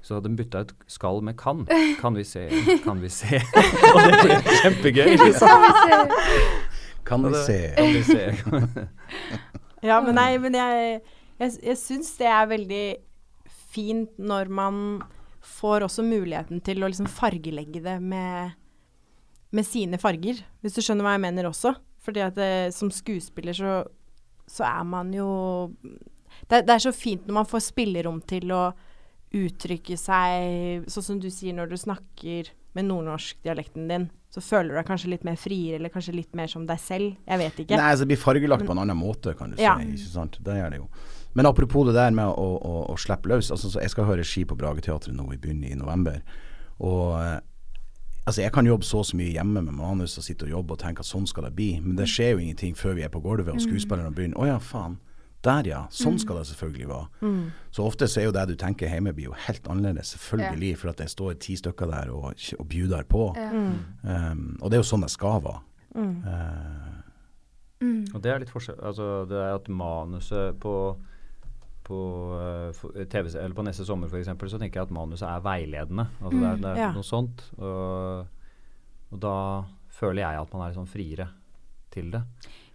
[0.06, 1.66] Så hadde hun bytta ut skal med kan.
[2.02, 2.48] Kan vi se,
[2.86, 3.42] kan vi se.
[3.94, 5.16] og det ble kjempegøy.
[5.20, 6.14] Liksom.
[7.06, 8.30] Kan vi se Kan vi se.
[9.86, 11.02] Ja, men nei, men jeg,
[11.38, 12.86] jeg, jeg syns det er veldig
[13.76, 14.80] fint når man
[15.46, 18.56] får også muligheten til å liksom fargelegge det med,
[19.56, 21.76] med sine farger, hvis du skjønner hva jeg mener også.
[22.06, 23.78] Fordi at det, som skuespiller så,
[24.50, 25.30] så er man jo
[26.50, 28.66] det, det er så fint når man får spillerom til å
[29.36, 34.06] uttrykke seg sånn som du sier når du snakker med nordnorsk-dialekten din.
[34.32, 37.14] Så føler du deg kanskje litt mer friere, eller kanskje litt mer som deg selv.
[37.24, 37.78] Jeg vet ikke.
[37.80, 39.78] Nei, så det blir fargelagt på en annen måte, kan du Ja.
[39.80, 39.94] si.
[39.96, 40.38] Ikke sant?
[40.44, 40.88] Det gjør det jo.
[41.36, 43.52] Men apropos det der med å, å, å slippe løs.
[43.52, 46.22] Altså, så jeg skal høre ski på Brageteatret nå i begynnelsen i november.
[46.80, 47.42] Og eh,
[48.24, 50.78] altså, jeg kan jobbe så og så mye hjemme med manus og sitte og jobbe
[50.78, 51.74] og tenke at sånn skal det bli.
[51.84, 54.40] Men det skjer jo ingenting før vi er på gulvet og skuespillerne begynner.
[54.40, 54.98] Å ja, faen.
[55.46, 55.84] Der ja.
[55.94, 57.34] Sånn skal det selvfølgelig være.
[57.76, 60.72] Så ofte så er jo det du tenker hjemme blir jo helt annerledes, selvfølgelig.
[60.82, 63.28] For at det står ti stykker der og, og bjuder på.
[63.38, 63.52] Ja.
[64.32, 65.62] Um, og det er jo sånn det skal være.
[66.00, 66.16] Mm.
[66.24, 66.96] Uh,
[67.84, 68.06] Mm.
[68.14, 70.76] Og det er litt forskjell Altså det er at manuset på
[71.86, 71.98] på,
[72.42, 74.28] eh, TV, eller på neste sommer f.eks.
[74.52, 76.08] så tenker jeg at manuset er veiledende.
[76.22, 76.92] Altså det er, det er Ja.
[76.96, 77.44] noe sånt.
[77.62, 78.28] Og,
[79.14, 79.36] og da
[79.96, 81.30] føler jeg at man er sånn friere
[81.94, 82.24] til det.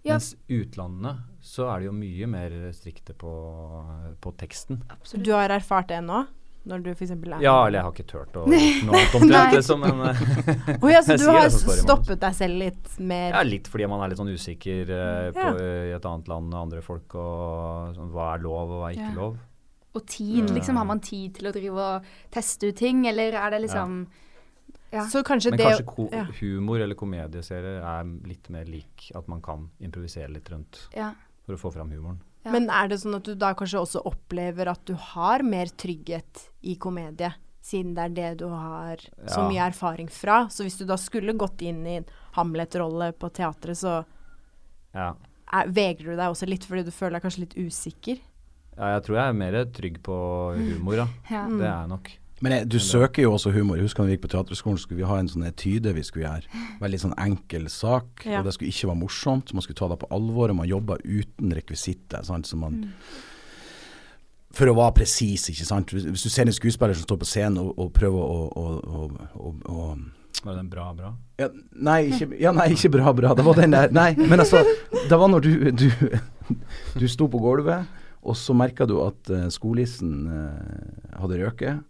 [0.07, 0.14] Ja.
[0.14, 3.33] Mens utlandene så er de jo mye mer strikte på,
[4.23, 4.79] på teksten.
[4.94, 5.25] Absolutt.
[5.27, 6.23] du har erfart det nå?
[6.68, 7.11] Når du f.eks.
[7.14, 9.55] er Ja, eller jeg har ikke turt å gjøre noe annet omtrent.
[9.57, 13.70] Liksom, men Å ja, så du har det stoppet deg selv litt mer Ja, litt
[13.73, 16.83] fordi man er litt sånn usikker uh, på, uh, i et annet land med andre
[16.85, 19.16] folk, og sånn, hva er lov, og hva er ikke Ja.
[19.16, 19.38] lov.
[19.90, 20.77] Og tid, liksom.
[20.79, 24.05] Har man tid til å drive og teste ut ting, eller er det liksom
[24.92, 25.05] Ja.
[25.07, 26.25] Så kanskje Men det kanskje ko ja.
[26.40, 31.12] humor eller komedieserier er litt mer lik at man kan improvisere litt rundt ja.
[31.46, 32.18] for å få fram humoren.
[32.44, 32.50] Ja.
[32.55, 36.46] Men er det sånn at du da kanskje også opplever at du har mer trygghet
[36.62, 38.96] i komedie, siden det er det du har
[39.29, 39.48] så Ja.
[39.50, 40.46] mye erfaring fra?
[40.48, 44.05] Så hvis du da skulle gått inn i en Hamlet-rolle på teatret, så
[44.94, 45.14] Ja.
[45.53, 48.18] er, vegrer du deg også litt fordi du føler deg kanskje litt usikker?
[48.79, 50.16] ja, jeg tror jeg er mer trygg på
[50.57, 51.07] humor, da.
[51.31, 51.46] ja.
[51.46, 51.59] Mm.
[51.59, 52.11] Det er jeg nok.
[52.40, 53.76] Men jeg, du søker jo også humor.
[53.76, 56.24] Jeg husker da vi gikk på teaterskolen, skulle vi ha en sånn etyde vi skulle
[56.24, 56.61] gjøre.
[56.81, 58.24] Veldig sånn enkel sak.
[58.24, 58.40] Ja.
[58.40, 59.53] Og det skulle ikke være morsomt.
[59.57, 62.24] Man skulle ta det på alvor, og man jobba uten rekvisitter.
[62.24, 62.48] Sant?
[62.48, 62.87] Så man
[64.57, 65.92] For å være presis, ikke sant.
[65.92, 69.05] Hvis, du ser en skuespiller som står på scenen og, og prøver å, å, å,
[69.37, 69.85] å, å
[70.40, 71.12] Var den bra, bra?
[71.38, 73.35] ja, nei, ikke, ja, nei, ikke bra, bra.
[73.37, 74.64] Det var den der Nei, men altså
[75.11, 75.87] Det var når du Du,
[76.96, 77.87] du sto på gulvet,
[78.24, 81.85] og så merka du at uh, skolissen eh, hadde røket.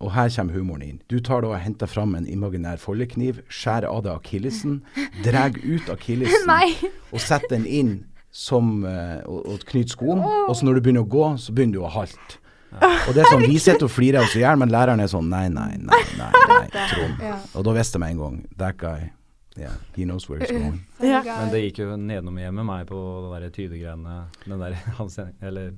[0.00, 0.98] Og her kommer humoren inn.
[1.08, 4.82] Du tar da og henter fram en imaginær foldekniv, skjærer av deg akillesen,
[5.24, 6.50] drar ut akillesen
[7.14, 7.94] og setter den inn
[8.34, 10.20] som eh, og, og knyter skoen.
[10.20, 12.40] Og så når du begynner å gå, så begynner du å halte.
[12.74, 15.28] Og det er sånn, Vi sitter og flirer oss i hjel, men læreren er sånn
[15.30, 17.20] Nei, nei, nei, nei, nei Trond.
[17.22, 17.36] Ja.
[17.54, 19.12] Og da visste jeg med en gang That guy,
[19.54, 20.80] yeah, he knows where he's going.
[20.98, 21.20] Ja.
[21.22, 22.98] Men det gikk jo nedenom hjem med meg på
[23.30, 24.16] det der tydegreiene.
[24.42, 25.70] Den der hans Eller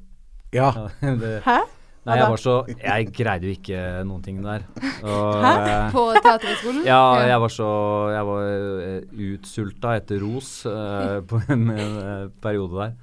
[0.56, 0.70] Ja.
[0.72, 1.58] ja, det, Hæ?
[2.06, 4.62] Nei, jeg var så Jeg greide jo ikke noen ting der.
[5.02, 5.50] Og, Hæ?
[5.58, 6.84] eh, På Teaterhøgskolen?
[6.92, 7.70] Ja, jeg var så
[8.14, 12.94] Jeg var uh, utsulta etter ros uh, på en, en eh, periode der.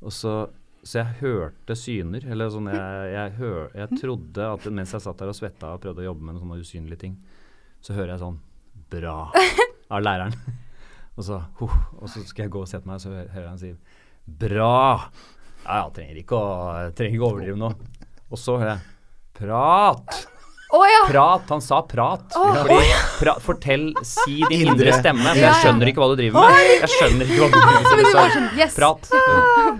[0.00, 0.48] Og så
[0.82, 2.24] Så jeg hørte syner.
[2.26, 5.84] Eller sånn jeg, jeg, hør, jeg trodde at mens jeg satt der og svetta og
[5.84, 7.20] prøvde å jobbe med noen sånne usynlige ting,
[7.84, 8.40] så hører jeg sånn
[8.92, 9.18] Bra!
[9.92, 10.34] av læreren.
[11.20, 13.52] Og så, huh, og så skal jeg gå og sette meg, og så hører jeg
[13.52, 13.74] han si
[14.24, 14.72] Bra!
[15.62, 16.48] Ja, jeg trenger ikke å,
[16.96, 17.70] trenger ikke å overdrive nå.
[18.32, 18.88] Og så hører jeg
[19.42, 20.20] Prat!
[20.72, 21.00] Oh, ja!
[21.04, 21.42] Prat.
[21.52, 22.22] Han sa prat.
[22.32, 22.76] Fordi
[23.18, 24.92] pra, Fortell, si din Indre.
[24.96, 25.26] stemme.
[25.34, 26.60] For jeg skjønner ikke hva du driver med.
[26.80, 27.98] Jeg skjønner ikke hva du driver med.
[27.98, 28.76] Men Så sånn Yes!
[28.78, 29.10] prat.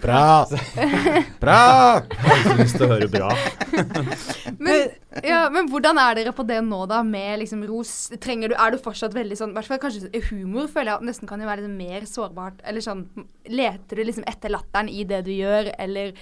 [0.03, 0.53] Prat.
[1.45, 2.12] Prat.
[2.12, 3.31] Jeg har lyst til å høre bra.
[4.59, 4.93] Men,
[5.25, 7.92] ja, men hvordan er dere på det nå, da, med liksom ros?
[8.22, 11.07] Trenger du, er du fortsatt veldig sånn I hvert fall kanskje humor føler jeg at
[11.11, 12.62] nesten kan jo være litt mer sårbart.
[12.64, 13.05] Eller sånn
[13.53, 16.12] Leter du liksom etter latteren i det du gjør, eller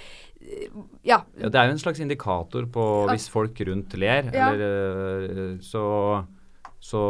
[0.41, 0.67] eh,
[1.07, 1.21] Ja.
[1.39, 4.49] Ja, det er jo en slags indikator på hvis folk rundt ler, Ja.
[4.51, 6.25] eller øh, så,
[6.81, 7.01] så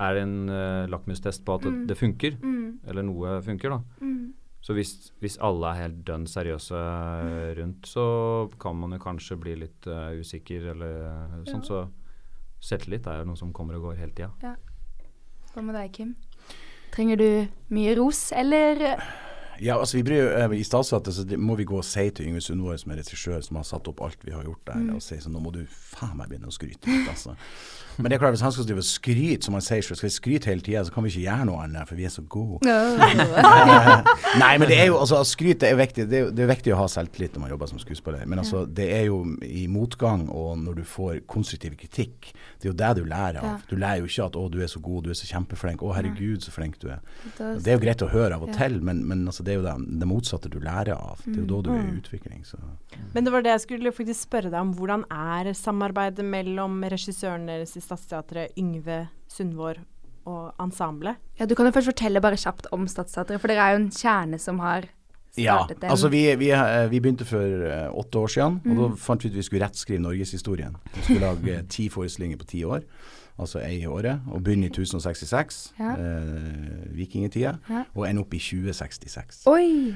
[0.00, 1.86] er det en uh, lakmustest på at det, Mm.
[1.88, 2.36] det funker.
[2.40, 3.80] Mm, Eller noe funker, da.
[4.00, 4.90] mm, Så hvis,
[5.22, 8.04] hvis alle er helt dønn seriøse øh, rundt, så
[8.60, 11.64] kan man jo kanskje bli litt uh, usikker eller øh, sånn.
[11.64, 11.86] Så
[12.60, 14.54] selvtillit er jo noe som kommer og går hele tida.
[15.54, 16.12] Hva med deg, Kim?
[16.92, 17.30] Trenger du
[17.72, 18.84] mye ros, eller
[19.60, 22.40] Ja, altså vi bryr, eh, I Statsteatret så må vi gå og si til Yngve
[22.44, 25.18] Sundvår, som er regissør, som har satt opp alt vi har gjort der, og si
[25.20, 27.36] sånn Nå må du faen meg begynne å skryte litt, altså.
[27.98, 30.08] Men det er klart, hvis han skal drive og skryte, som han sier selv, skal
[30.08, 32.22] vi skryte hele tida, så kan vi ikke gjøre noe annet, for vi er så
[32.22, 32.60] gode.
[34.40, 36.06] Nei, men det er jo altså skryt er viktig.
[36.10, 38.24] Det er, jo- det er viktig å ha selvtillit når man jobber som skuespiller.
[38.30, 42.72] Men altså, det er jo i motgang og når du får konstruktiv kritikk, det er
[42.72, 43.62] jo det du lærer av.
[43.70, 45.94] Du lærer jo ikke at 'å, du er så god, du er så kjempeflink', 'å,
[45.96, 47.00] herregud, så flink du er'.
[47.38, 49.66] Det er jo greit å høre av og til, men, men altså, det er jo
[49.66, 51.18] det, det motsatte du lærer av.
[51.24, 52.44] Det er jo da du er i utvikling.
[52.44, 52.58] Så.
[53.14, 54.74] Men det var det jeg skulle faktisk spørre deg om.
[54.74, 59.80] Hvordan er samarbeidet mellom regissøren deres i Stadsteatret, Yngve Sundvår,
[60.28, 61.16] og ensemblet?
[61.40, 63.90] Ja, du kan jo først fortelle bare kjapt om Stadsteatret, for dere er jo en
[63.94, 64.86] kjerne som har
[65.38, 65.90] Ja, startet den.
[65.94, 67.40] altså vi, vi, eh, vi begynte for
[67.70, 70.76] eh, åtte år siden, og da fant vi ut vi skulle rettskrive norgeshistorien.
[70.96, 72.82] Vi skulle lage eh, ti forestillinger på ti år,
[73.40, 75.94] altså ei i året, og begynne i 1066, Ja.
[75.96, 77.84] eh, vikingtida, Ja.
[77.94, 79.44] og ende opp i 2066.
[79.46, 79.94] Oi!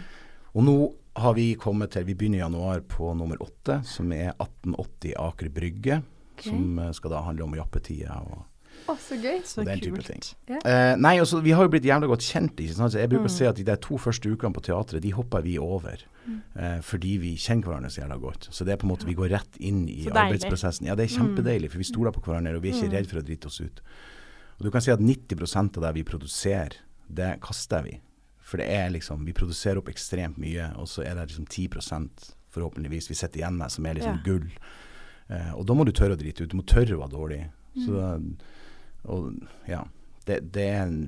[0.54, 0.76] Og nå
[1.18, 5.50] har vi kommet til, vi begynner i januar på nummer åtte, som er 1880 Aker
[5.50, 6.02] Brygge,
[6.42, 8.42] som eh, skal da handle om jappetida og
[8.90, 9.38] Å, så gøy.
[9.46, 10.20] Så den type ting.
[10.50, 10.58] Ja.
[10.68, 12.58] Eh, nei, altså, vi har jo blitt jævlig godt kjent.
[12.60, 12.92] Ikke sant?
[12.92, 15.44] Så jeg bruker å si at de der to første ukene på teatret, de hopper
[15.46, 16.02] vi over.
[16.26, 18.48] Eh, fordi vi kjenner hverandre så jævla godt.
[18.52, 20.88] Så det er på en måte, vi går rett inn i arbeidsprosessen.
[20.90, 23.22] Ja, det er kjempedeilig, for vi stoler på hverandre, og vi er ikke redd for
[23.22, 23.82] å drite oss ut.
[24.58, 27.98] Og du kan si at 90 av det vi produserer, det kaster vi.
[28.44, 32.32] For det er liksom, vi produserer opp ekstremt mye, og så er det liksom 10%
[32.54, 34.24] forhåpentligvis vi sitter igjen med, som er liksom yeah.
[34.26, 34.50] gull.
[35.32, 36.50] Eh, og da må du tørre å drite ut.
[36.52, 37.40] Du må tørre å være dårlig.
[37.74, 38.04] Så,
[39.10, 39.32] og
[39.68, 39.80] ja,
[40.28, 40.98] det, det er en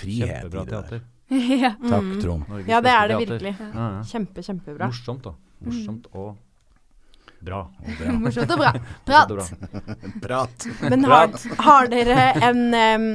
[0.00, 0.84] frihet Kjempebra i det der.
[0.88, 1.08] teater.
[1.64, 1.72] ja.
[1.80, 2.20] Takk, Mm.
[2.20, 2.44] Trond.
[2.50, 3.52] Norges Ja, det er det virkelig.
[3.60, 4.04] Ja, ja.
[4.10, 4.88] Kjempe, kjempebra.
[4.90, 5.34] Morsomt, da.
[5.66, 6.36] Morsomt og
[7.40, 7.60] bra.
[7.86, 8.14] Og bra.
[8.24, 8.72] Morsomt og bra.
[9.06, 9.34] Prat.
[10.24, 10.66] Prat.
[10.82, 11.30] Men har,
[11.64, 12.18] har dere
[12.50, 13.08] en, um,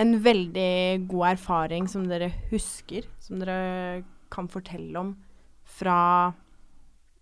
[0.00, 0.72] en veldig
[1.10, 5.14] god erfaring som dere husker, som dere kan fortelle om
[5.78, 6.00] fra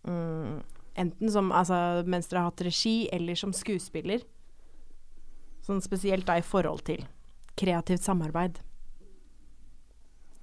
[0.06, 0.56] mm,
[0.96, 4.22] Enten som altså, mens dere har hatt regi, eller som skuespiller?
[5.66, 7.04] Sånn spesielt da i forhold til
[7.58, 8.62] kreativt samarbeid.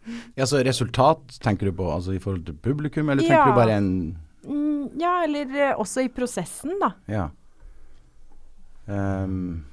[0.36, 3.30] Ja, så resultat tenker du på altså i forhold til publikum, eller Ja.
[3.30, 3.92] tenker du bare en
[4.44, 6.90] Mm, ja, eller eh, også i prosessen, da.
[7.08, 7.30] Ja.
[8.86, 9.64] Um,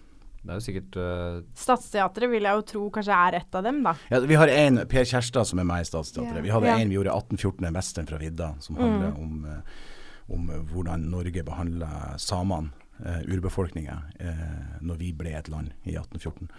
[0.40, 3.82] Det er jo sikkert uh, Stadsteatret vil jeg jo tro kanskje er et av dem,
[3.84, 3.92] da.
[4.08, 6.38] ja, vi har en, Per Kjærstad, som er med i Statsteatret.
[6.38, 6.46] Yeah.
[6.46, 6.80] Vi hadde yeah.
[6.80, 9.82] en vi gjorde 1814, en western fra vidda, som handler om, eh,
[10.30, 12.72] om eh, hvordan Norge behandla samene,
[13.04, 16.50] eh, urbefolkninga, eh, når vi ble et land i 1814.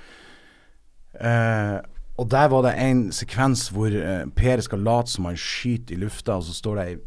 [1.19, 1.77] Eh,
[2.19, 6.01] og der var det en sekvens hvor eh, Per skal late som han skyter i
[6.03, 6.99] lufta, og så står det ei,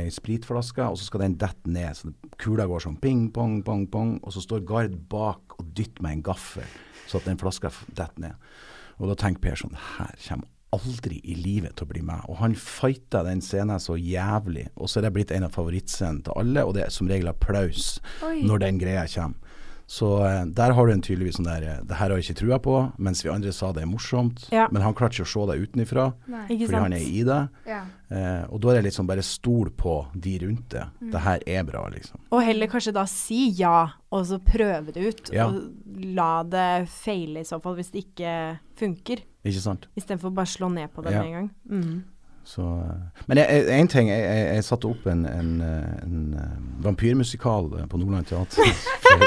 [0.00, 1.92] ei spritflaske, og så skal den dette ned.
[1.98, 6.04] Så kula går sånn ping, pong, pong, pong, og så står Gard bak og dytter
[6.04, 6.66] med en gaffel,
[7.06, 8.52] så at den flaska detter ned.
[8.96, 12.24] Og da tenker Per sånn Her kommer aldri i livet til å bli med.
[12.30, 14.68] Og han fighta den scenen så jævlig.
[14.76, 17.32] Og så er det blitt en av favorittscenene til alle, og det er som regel
[17.32, 18.40] applaus Oi.
[18.46, 19.45] når den greia kommer.
[19.86, 22.40] Så eh, der har du en tydeligvis sånn der eh, Det her har jeg ikke
[22.40, 24.48] trua på, mens vi andre sa det er morsomt.
[24.50, 24.64] Ja.
[24.74, 26.46] Men han klarte ikke å se det utenifra, Nei.
[26.48, 27.38] Fordi han er i det.
[27.70, 27.84] Ja.
[28.10, 30.82] Eh, og da er det litt sånn bare stol på de rundt det.
[30.98, 31.12] Mm.
[31.14, 32.18] Det her er bra, liksom.
[32.34, 33.76] Og heller kanskje da si ja,
[34.10, 35.30] og så prøve det ut.
[35.34, 35.46] Ja.
[35.52, 38.34] Og la det feile i så fall, hvis det ikke
[38.82, 39.22] funker.
[39.46, 39.86] Ikke sant?
[39.94, 41.22] Istedenfor bare slå ned på det Ja.
[41.22, 41.50] med en gang.
[41.70, 42.04] Mm.
[42.46, 46.58] Så, eh, men én ting, jeg, jeg, jeg satte opp en, en, eh, en eh,
[46.84, 48.70] vampyrmusikal på Nordland Teater
[49.06, 49.24] for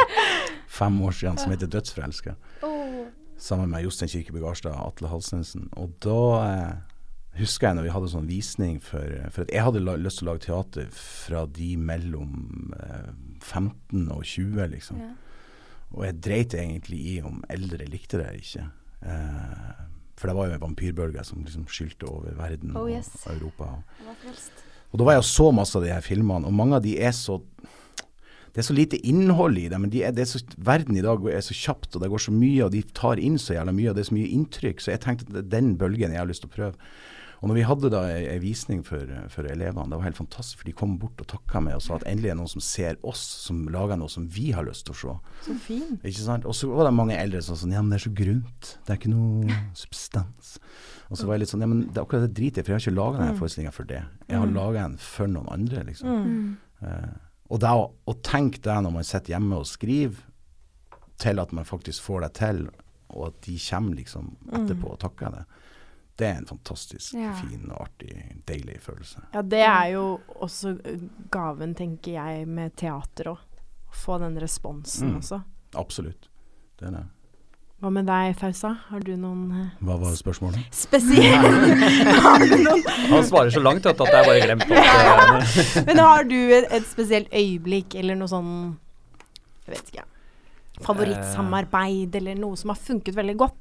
[0.79, 2.38] fem år siden som heter 'Dødsforelska'.
[2.63, 3.10] Oh.
[3.38, 5.67] Sammen med Jostein Kirkeby Garstad og Atle Halsensen.
[5.75, 6.73] Og da eh,
[7.41, 10.45] husker jeg når vi hadde sånn visning for For jeg hadde lyst til å lage
[10.47, 13.12] teater fra de mellom eh,
[13.43, 15.03] 15 og 20, liksom.
[15.03, 15.13] Ja.
[15.91, 18.67] Og jeg dreit egentlig i om eldre likte det eller ikke.
[19.03, 19.86] Eh,
[20.19, 23.08] for det var jo en vampyrbølge som liksom skylte over verden Oh, yes.
[23.23, 23.69] og Europa.
[24.89, 26.97] Og da var jeg og så masse av de her filmene, og mange av de
[26.99, 27.39] er så
[28.49, 29.84] Det er så lite innhold i dem.
[29.86, 32.23] Men de er, det er så, verden i dag er så kjapt, og det går
[32.23, 34.82] så mye, og de tar inn så jævla mye, og det er så mye inntrykk.
[34.82, 36.89] Så jeg tenkte at den bølgen jeg har lyst til å prøve.
[37.39, 40.60] Og når vi hadde da ei, ei visning for, for elevene, det var helt fantastisk,
[40.60, 42.63] for de kom bort og takka meg og sa at endelig er det noen som
[42.63, 45.15] ser oss, som lager noe som vi har lyst til å se.
[45.47, 45.95] Så fin.
[46.02, 46.47] Ikke sant?
[46.49, 48.73] Og så var det mange eldre som sa sånn Ja, men det er så grunt.
[48.84, 50.58] Det er ikke noe substans.
[51.10, 52.75] Og så var jeg litt sånn Ja, men det er akkurat det driter jeg for
[52.75, 54.04] jeg har ikke laga denne forestillinga for det.
[54.28, 56.28] Jeg har laga den for noen andre, liksom.
[56.28, 56.49] Mm.
[56.84, 57.15] Uh,
[57.49, 60.25] og det å, å tenke det når man sitter hjemme og skriver,
[61.19, 62.62] til at man faktisk får det til,
[63.10, 65.41] og at de kommer liksom etterpå og takker det,
[66.19, 67.32] det er en fantastisk Ja.
[67.39, 68.12] fin og artig,
[68.49, 69.21] deilig følelse.
[69.34, 70.03] Ja, det er jo
[70.43, 73.45] også eh, gaven, tenker jeg, med teater òg.
[73.91, 75.17] Få den responsen Mm.
[75.21, 75.39] også.
[75.79, 76.27] Absolutt.
[76.79, 77.05] Det er det.
[77.79, 78.73] Hva med deg, Fausa?
[78.89, 80.60] Har du noen eh, Hva var spørsmålet?
[82.65, 86.88] noen Han svarer så langt at jeg bare glemte eh, Men har du et, et
[86.89, 88.51] spesielt øyeblikk eller noe sånn
[89.67, 90.05] Jeg vet ikke.
[90.84, 93.59] Favorittsamarbeid eller noe som har funket veldig godt?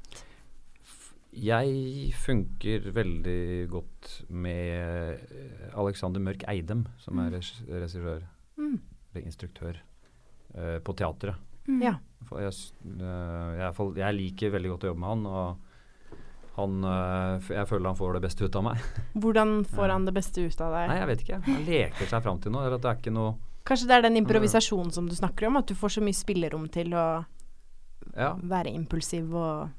[1.49, 8.21] Jeg funker veldig godt med eh, Alexander Mørk Eidem, som er regi- regissør,
[8.59, 8.75] Mm.
[9.13, 9.77] eller instruktør,
[10.55, 11.35] uh, på teatret.
[11.67, 11.81] Mm.
[11.81, 11.93] Ja.
[12.35, 15.57] Jeg, eh, jeg, jeg liker veldig godt å jobbe med han, og
[16.59, 18.81] han Jeg føler han får det beste ut av meg.
[19.23, 20.89] Hvordan får han det beste ut av deg?
[20.91, 21.41] Nei, jeg vet ikke.
[21.47, 22.67] Han leker seg fram til noe.
[22.75, 23.37] Det noe
[23.69, 25.57] Kanskje det er den improvisasjonen som du snakker om?
[25.61, 27.05] At du får så mye spillerom til å
[28.17, 29.69] Ja, være impulsiv og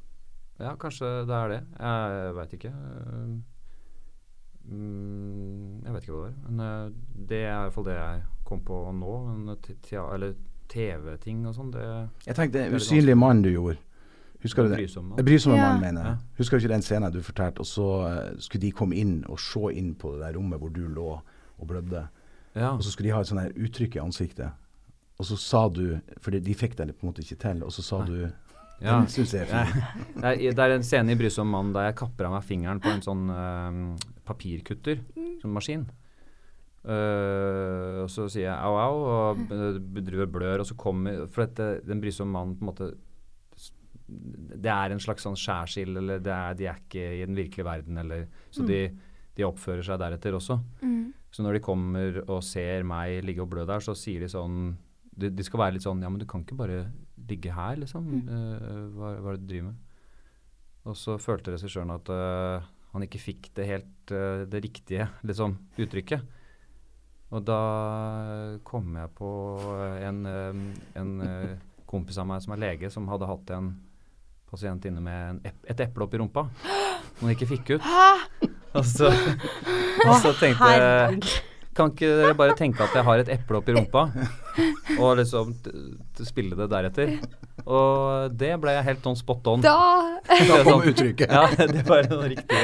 [0.60, 1.60] ja kanskje det er det.
[1.78, 2.74] Jeg veit ikke.
[2.74, 3.38] Eh,
[4.70, 6.34] Mm, jeg vet ikke hva det var.
[6.46, 6.90] Men eh,
[7.30, 9.14] det er i hvert fall det jeg kom på nå.
[9.26, 9.56] Men
[10.14, 10.34] eller
[10.70, 11.84] TV-ting og sånn, det
[12.26, 13.78] Jeg tenkte 'Usynlig mann' du gjorde.
[14.42, 14.76] Husker du det?
[14.78, 15.16] brysomme.
[15.16, 15.72] Det Brysomme Ja.
[15.72, 16.16] mann, mener jeg.
[16.38, 17.60] Husker du ikke den scenen du fortalte?
[17.60, 20.68] Og så eh, skulle de komme inn og se inn på det der rommet hvor
[20.72, 21.20] du lå
[21.58, 22.08] og blødde.
[22.54, 22.70] Ja.
[22.74, 24.50] Og så skulle de ha et sånt her uttrykk i ansiktet.
[25.18, 27.62] Og så sa du For de fikk det på en måte ikke til.
[27.64, 28.06] Og så sa Nei.
[28.06, 28.32] du
[28.80, 28.96] ja.
[28.96, 29.82] Den syns jeg er fin.
[30.20, 32.80] Det er, det er en scene i 'Brysom mann' der jeg kapper av meg fingeren
[32.80, 33.80] på en sånn eh,
[34.28, 35.02] papirkutter,
[35.42, 35.88] sånn maskin.
[36.80, 39.40] Uh, og så sier jeg au, au, og
[40.00, 42.86] driver og blør, og så kommer For dette, den brysom mannen på en måte
[44.08, 47.68] Det er en slags sånn skjærsild, eller det er, de er ikke i den virkelige
[47.68, 48.80] verden, eller Så de,
[49.36, 50.56] de oppfører seg deretter også.
[50.80, 51.12] Mm.
[51.28, 54.72] Så når de kommer og ser meg ligge og blø der, så sier de sånn
[55.12, 56.86] De, de skal være litt sånn Ja, men du kan ikke bare
[57.30, 58.10] ligge her, liksom.
[58.20, 58.66] Eh,
[58.96, 59.86] hva, hva er det du driver med?
[60.90, 65.58] Og så følte regissøren at uh, han ikke fikk det helt uh, det riktige liksom,
[65.76, 66.24] uttrykket.
[67.30, 67.58] Og da
[68.66, 69.28] kom jeg på
[70.02, 70.24] en,
[70.98, 71.10] en
[71.86, 73.68] kompis av meg som er lege, som hadde hatt en
[74.50, 76.48] pasient inne med en ep et eple oppi rumpa.
[76.56, 77.86] Som han ikke fikk ut.
[78.74, 79.12] Og så,
[80.08, 81.46] og så tenkte jeg.
[81.76, 84.02] Kan ikke dere bare tenke at jeg har et eple oppi rumpa,
[84.98, 85.70] og liksom t
[86.18, 87.12] t spille det deretter?
[87.66, 89.60] Og det ble jeg helt sånn spot on.
[89.64, 89.76] Da
[90.26, 91.30] Da kom uttrykket.
[91.30, 92.58] Ja, det var noe riktig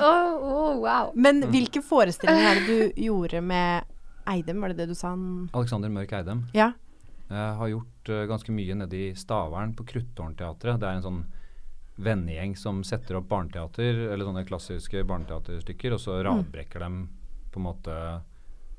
[0.00, 1.10] oh, oh, wow.
[1.14, 3.84] Men hvilke forestillinger er det du gjorde med
[4.30, 5.10] Eidem, var det det du sa?
[5.14, 6.44] han- Alexander Mørk Eidem.
[6.54, 6.72] Ja.
[7.30, 10.80] Jeg har gjort uh, ganske mye nede i Stavern på Kruttårnteatret.
[10.82, 11.20] Det er en sånn
[12.00, 17.08] vennegjeng som setter opp barneteater, eller sånne klassiske barneteaterstykker, og så radbrekker dem
[17.52, 17.94] på en måte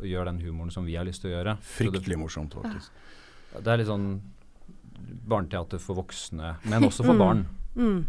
[0.01, 1.57] og gjør den humoren som vi har lyst til å gjøre.
[1.57, 2.89] Det- Fryktelig morsomt, faktisk.
[3.62, 4.21] Det er litt sånn
[5.27, 7.19] barneteater for voksne, men også for Mm.
[7.19, 7.45] barn.
[7.75, 8.05] Mm.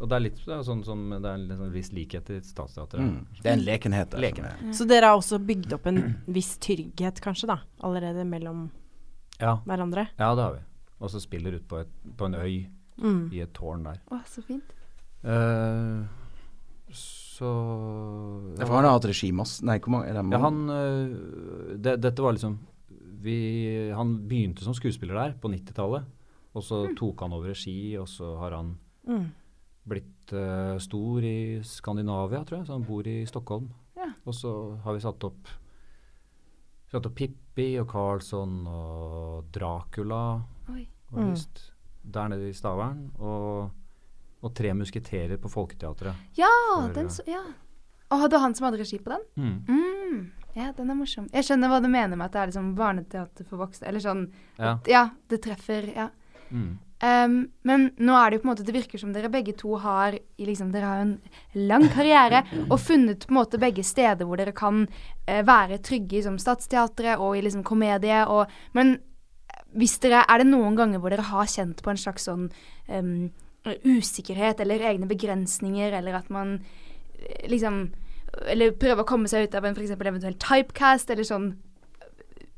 [0.00, 2.40] Og det er litt det er sånn som det er en sånn viss likhet til
[2.40, 3.00] Statsteatret.
[3.00, 3.26] Mm.
[3.42, 4.18] Det er en lekenhet der.
[4.18, 4.62] Lekenhet.
[4.62, 7.60] er- Så dere har også bygd opp en viss trygghet, kanskje, da?
[7.82, 8.70] Allerede mellom
[9.40, 10.08] Ja, hverandre?
[10.18, 10.60] ja, det har vi.
[11.00, 12.66] Og så spiller ut på, et, på en øy
[13.02, 13.22] Mm.
[13.34, 13.98] i et tårn der.
[14.14, 14.72] Å, så fint.
[15.24, 16.04] Uh,
[16.92, 17.48] så
[18.58, 20.24] Ja, for han har hatt regi masse Nei, hvor mange er det?
[20.34, 22.58] Ja, han uh, det, Dette var liksom
[23.22, 23.36] vi,
[23.94, 26.02] Han begynte som skuespiller der på 90-tallet.
[26.58, 29.24] Og så tok han over regi, og så har han Mm.
[29.88, 32.66] blitt uh, stor i Skandinavia, tror jeg.
[32.68, 33.64] Så han bor i Stockholm.
[33.98, 34.12] Ja.
[34.26, 34.52] Og så
[34.84, 35.48] har vi satt opp
[36.92, 40.84] Satt opp Pippi og Carlsson og Dracula, Oi.
[41.12, 41.30] Og Mm.
[41.32, 41.71] visst.
[42.02, 43.10] Der nede i Stavern.
[43.18, 43.70] Og,
[44.42, 46.14] og Tre musketerer på Folketeatret.
[46.38, 47.42] Ja, For, den så Ja.
[48.12, 49.22] Å, hadde han som hadde regi på den?
[49.40, 49.58] Mm.
[49.68, 50.16] Mm.
[50.52, 51.28] Ja, den er morsom.
[51.32, 53.88] Jeg skjønner hva du mener med at det er liksom barneteater for voksne.
[53.88, 54.26] Eller sånn
[54.58, 54.78] Ja.
[54.90, 55.88] Ja, det treffer.
[55.96, 56.10] Ja.
[56.52, 56.74] Mm.
[57.02, 59.72] Um, men nå er det jo på en måte Det virker som dere begge to
[59.82, 61.16] har liksom, Dere har en
[61.56, 66.20] lang karriere og funnet på en måte begge steder hvor dere kan uh, være trygge,
[66.20, 68.20] i som Statsteatret og i liksom komedie.
[68.28, 68.98] Og, men
[69.72, 72.48] dere, er det noen ganger hvor dere har kjent på en slags sånn
[72.88, 73.30] um,
[73.64, 76.58] usikkerhet eller egne begrensninger, eller at man
[77.18, 77.92] eh, liksom
[78.48, 79.92] Eller prøver å komme seg ut av en f.eks.
[79.92, 81.50] eventuell typecast, eller sånn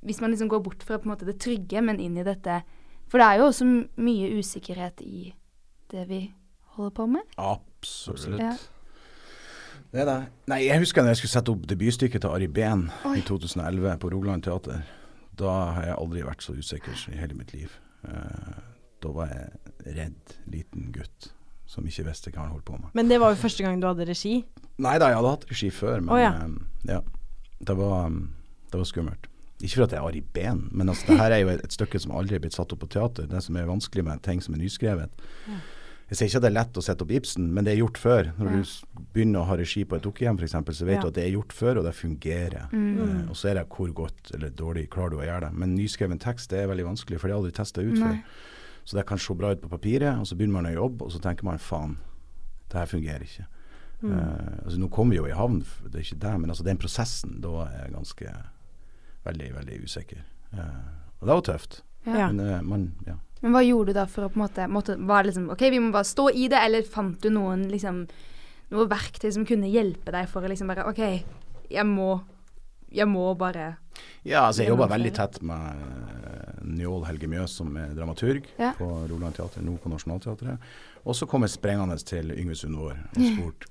[0.07, 2.63] Hvis man liksom går bort fra på en måte det trygge, men inn i dette
[3.09, 5.35] For det er jo også mye usikkerhet i
[5.93, 6.21] det vi
[6.75, 7.23] holder på med.
[7.39, 8.25] Absolutt.
[8.25, 8.41] Absolutt.
[8.41, 8.57] Ja.
[9.95, 10.21] Det er det.
[10.51, 14.11] Nei, jeg husker da jeg skulle sette opp debutstykket til Ari Behn i 2011 på
[14.11, 14.81] Rogaland Teater.
[15.39, 17.73] Da har jeg aldri vært så usikker i hele mitt liv.
[18.07, 18.61] Eh,
[19.05, 21.33] da var jeg redd liten gutt
[21.69, 22.91] som ikke visste hva han holdt på med.
[22.97, 24.43] Men det var jo første gang du hadde regi.
[24.85, 26.33] Nei da, jeg hadde hatt regi før, men oh, ja.
[26.45, 27.01] eh, ja.
[27.65, 28.19] Det var, um,
[28.71, 29.31] det var skummelt.
[29.63, 31.77] Ikke for at jeg har i ben, men altså, det her er jo et, et
[31.77, 33.29] stykke som aldri er blitt satt opp på teater.
[33.31, 35.25] Det som er vanskelig med ting som er nyskrevet.
[36.11, 37.97] Jeg sier ikke at det er lett å sette opp Ibsen, men det er gjort
[37.99, 38.27] før.
[38.39, 38.57] Når Ja.
[38.61, 41.01] du begynner å ha regi på et dukkehjem f.eks., så vet Ja.
[41.03, 42.69] du at det er gjort før, og det fungerer.
[42.73, 42.99] Mm.
[42.99, 45.53] Uh, og så er det hvor godt eller dårlig klarer du å gjøre det.
[45.55, 48.21] Men nyskreven tekst det er veldig vanskelig, for det har aldri testa ut før.
[48.85, 51.11] Så det kan se bra ut på papiret, og så begynner man å jobbe, og
[51.11, 51.97] så tenker man faen,
[52.69, 53.47] det her fungerer ikke.
[54.03, 54.13] Mm.
[54.13, 56.77] Uh, altså Nå kommer vi jo i havn, det er ikke det, men altså den
[56.77, 58.35] prosessen da er jeg ganske
[59.25, 60.21] veldig, veldig usikker.
[60.53, 60.61] Uh,
[61.21, 61.83] og det var tøft.
[62.07, 62.31] Ja.
[62.31, 63.15] Men man, ja.
[63.43, 65.65] Men hva gjorde du da for å på en måte, måtte, var det liksom, ok,
[65.75, 68.05] vi må bare stå i det, eller fant du noen liksom,
[68.73, 71.03] noe verktøy som kunne hjelpe deg for å liksom bare, ok,
[71.75, 72.15] jeg må,
[72.95, 73.75] jeg må bare,
[74.25, 78.73] Ja, altså jeg jobber veldig tett med uh, Njål Helge Mjøs som er dramaturg Ja.
[78.79, 80.59] på Roland Teater, nå på Nationaltheatret.
[81.05, 83.71] Og så kom jeg sprengende til Yngve Sundvår og spurte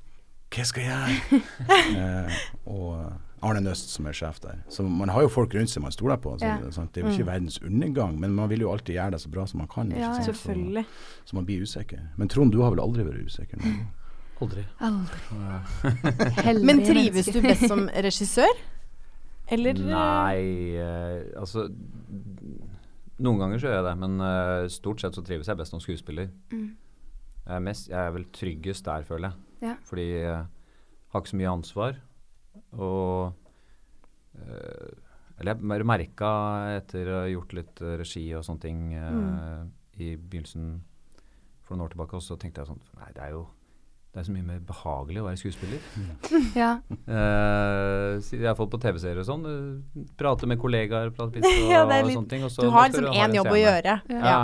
[0.54, 1.40] hva skal jeg gjøre?
[1.98, 4.62] eh, og Arne Nøst som er sjef der.
[4.72, 6.38] Så man har jo folk rundt seg man stoler på.
[6.40, 6.58] Så, Ja.
[6.62, 7.32] det, er det er jo ikke Mm.
[7.34, 9.92] verdens undergang, men man vil jo alltid gjøre det så bra som man kan.
[9.92, 10.14] ikke Ja.
[10.24, 10.86] Selvfølgelig.
[10.86, 12.00] Så, så man blir usikker.
[12.18, 13.58] Men Trond, du har vel aldri vært usikker?
[13.60, 13.86] Nå?
[14.44, 14.64] Aldri.
[14.82, 16.62] aldri.
[16.68, 18.50] Men trives du best som regissør?
[19.52, 21.68] Eller eh, Nei, eh, altså
[23.20, 25.80] Noen ganger så gjør jeg det, men eh, stort sett så trives jeg best som
[25.84, 26.30] skuespiller.
[26.52, 26.76] Mm.
[27.46, 29.68] Jeg er, mest, jeg er vel tryggest der, føler jeg.
[29.70, 29.76] Ja.
[29.86, 30.46] Fordi jeg
[31.14, 32.00] har ikke så mye ansvar.
[32.78, 33.34] Og
[34.40, 34.94] eh,
[35.40, 36.30] Eller jeg merka
[36.78, 39.72] etter å ha gjort litt eh, regi og sånne ting mm.
[40.04, 40.82] i begynnelsen
[41.64, 43.46] for noen år tilbake, og så tenkte jeg sånn Nei, det er jo
[44.14, 45.80] det er så mye mer behagelig å være skuespiller.
[46.62, 46.76] Ja,
[47.10, 49.48] Eh, jeg har fått på TV-serier og sånn.
[49.50, 52.44] eh, prate med kollegaer, prate pizza Ja, litt- sånne ting.
[52.46, 53.96] og så Du har liksom én jobb å gjøre.
[54.14, 54.22] Ja.
[54.22, 54.38] Ja.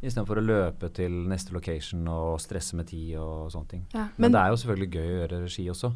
[0.00, 3.84] Istedenfor å løpe til neste location og stresse med tid og sånne ting.
[3.92, 4.06] ja.
[4.16, 5.92] Men, Men- det er jo selvfølgelig gøy å gjøre regi også.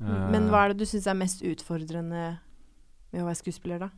[0.00, 2.38] Eh, Men hva er det du syns er mest utfordrende
[3.12, 3.88] med å være skuespiller, da?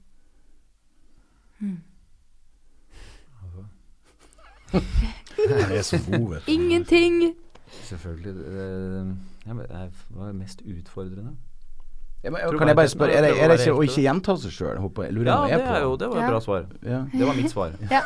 [4.71, 6.53] Det er så god, vet du.
[6.53, 7.35] Ingenting.
[7.87, 8.35] Selvfølgelig.
[8.47, 9.07] eh,
[9.47, 11.37] ja, eh, hva er mest utfordrende?
[12.23, 14.53] Jeg, men, kan jeg bare spørre, er det, er det ikke å ikke gjenta seg
[14.53, 14.77] sjøl?
[14.77, 15.75] Ja, jeg det, på.
[15.75, 16.29] er jo, det var et Ja.
[16.31, 16.67] bra svar.
[16.85, 16.99] Ja.
[17.13, 17.71] Det var mitt svar.
[17.91, 18.03] Ja.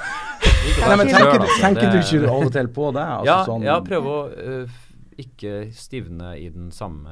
[0.88, 3.02] Nei, men tenker, tenker du ikke av og til på det?
[3.02, 4.20] Altså, ja, sånn, ja, prøve å
[4.68, 7.10] f- ikke stivne i den samme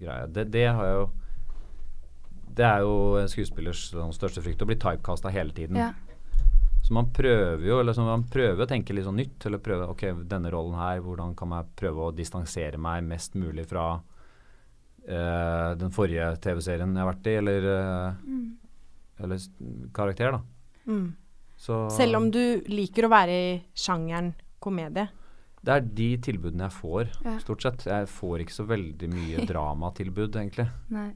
[0.00, 0.26] greia.
[0.26, 1.04] Det, det har jo
[2.54, 5.76] Det er jo skuespillers sånn, største frykt, å bli typecasta hele tiden.
[5.76, 5.90] Ja.
[6.84, 9.46] Så man prøver jo eller så man prøver å tenke litt sånn nytt.
[9.48, 13.64] Eller prøve ok, denne rollen her, hvordan kan jeg prøve å distansere meg mest mulig
[13.70, 13.86] fra
[15.08, 18.56] uh, den forrige TV-serien jeg har vært i, eller, uh, Mm.
[19.24, 19.38] eller
[19.96, 20.40] karakter, da.
[20.86, 21.14] Mm.
[21.56, 25.08] Så Selv om du liker å være i sjangeren komedie.
[25.64, 27.38] Det er de tilbudene jeg får, Ja.
[27.40, 27.84] stort sett.
[27.88, 30.68] Jeg får ikke så veldig mye dramatilbud, egentlig.
[30.92, 31.10] Nei.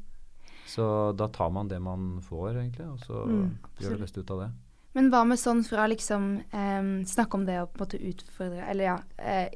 [0.68, 4.30] Så da tar man det man får, egentlig, og så Mm, gjør det beste ut
[4.30, 4.50] av det.
[4.94, 8.64] Men hva med sånn fra liksom eh, Snakke om det å på en måte utfordre
[8.70, 9.50] Eller ja eh,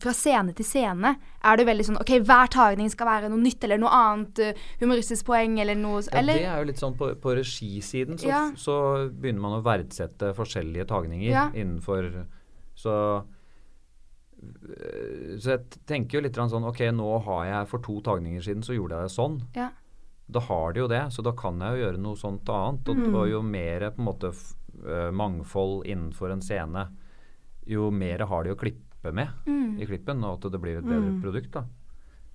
[0.00, 1.12] Fra scene til scene
[1.44, 4.54] er det veldig sånn OK, hver tagning skal være noe nytt eller noe annet eh,
[4.80, 8.26] humoristisk poeng eller noe Ja, Eller det er jo litt sånn på, på regisiden så,
[8.26, 8.40] Ja.
[8.56, 8.78] så
[9.12, 11.50] begynner man å verdsette forskjellige tagninger Ja.
[11.52, 12.24] innenfor
[12.74, 12.96] Så
[15.40, 18.74] Så jeg tenker jo litt sånn OK, nå har jeg for to tagninger siden så
[18.76, 19.38] gjorde jeg det sånn.
[19.56, 19.70] Ja.
[20.30, 22.88] Da har de jo det, så da kan jeg jo gjøre noe sånt annet.
[22.88, 23.14] Og, Mm.
[23.14, 24.30] og jo mer på en måte
[24.86, 26.86] øh, mangfold innenfor en scene,
[27.66, 30.84] jo mer har de å klippe med mm, i klippen, og at det blir et
[30.84, 31.20] bedre Mm.
[31.22, 31.50] produkt.
[31.52, 31.64] da.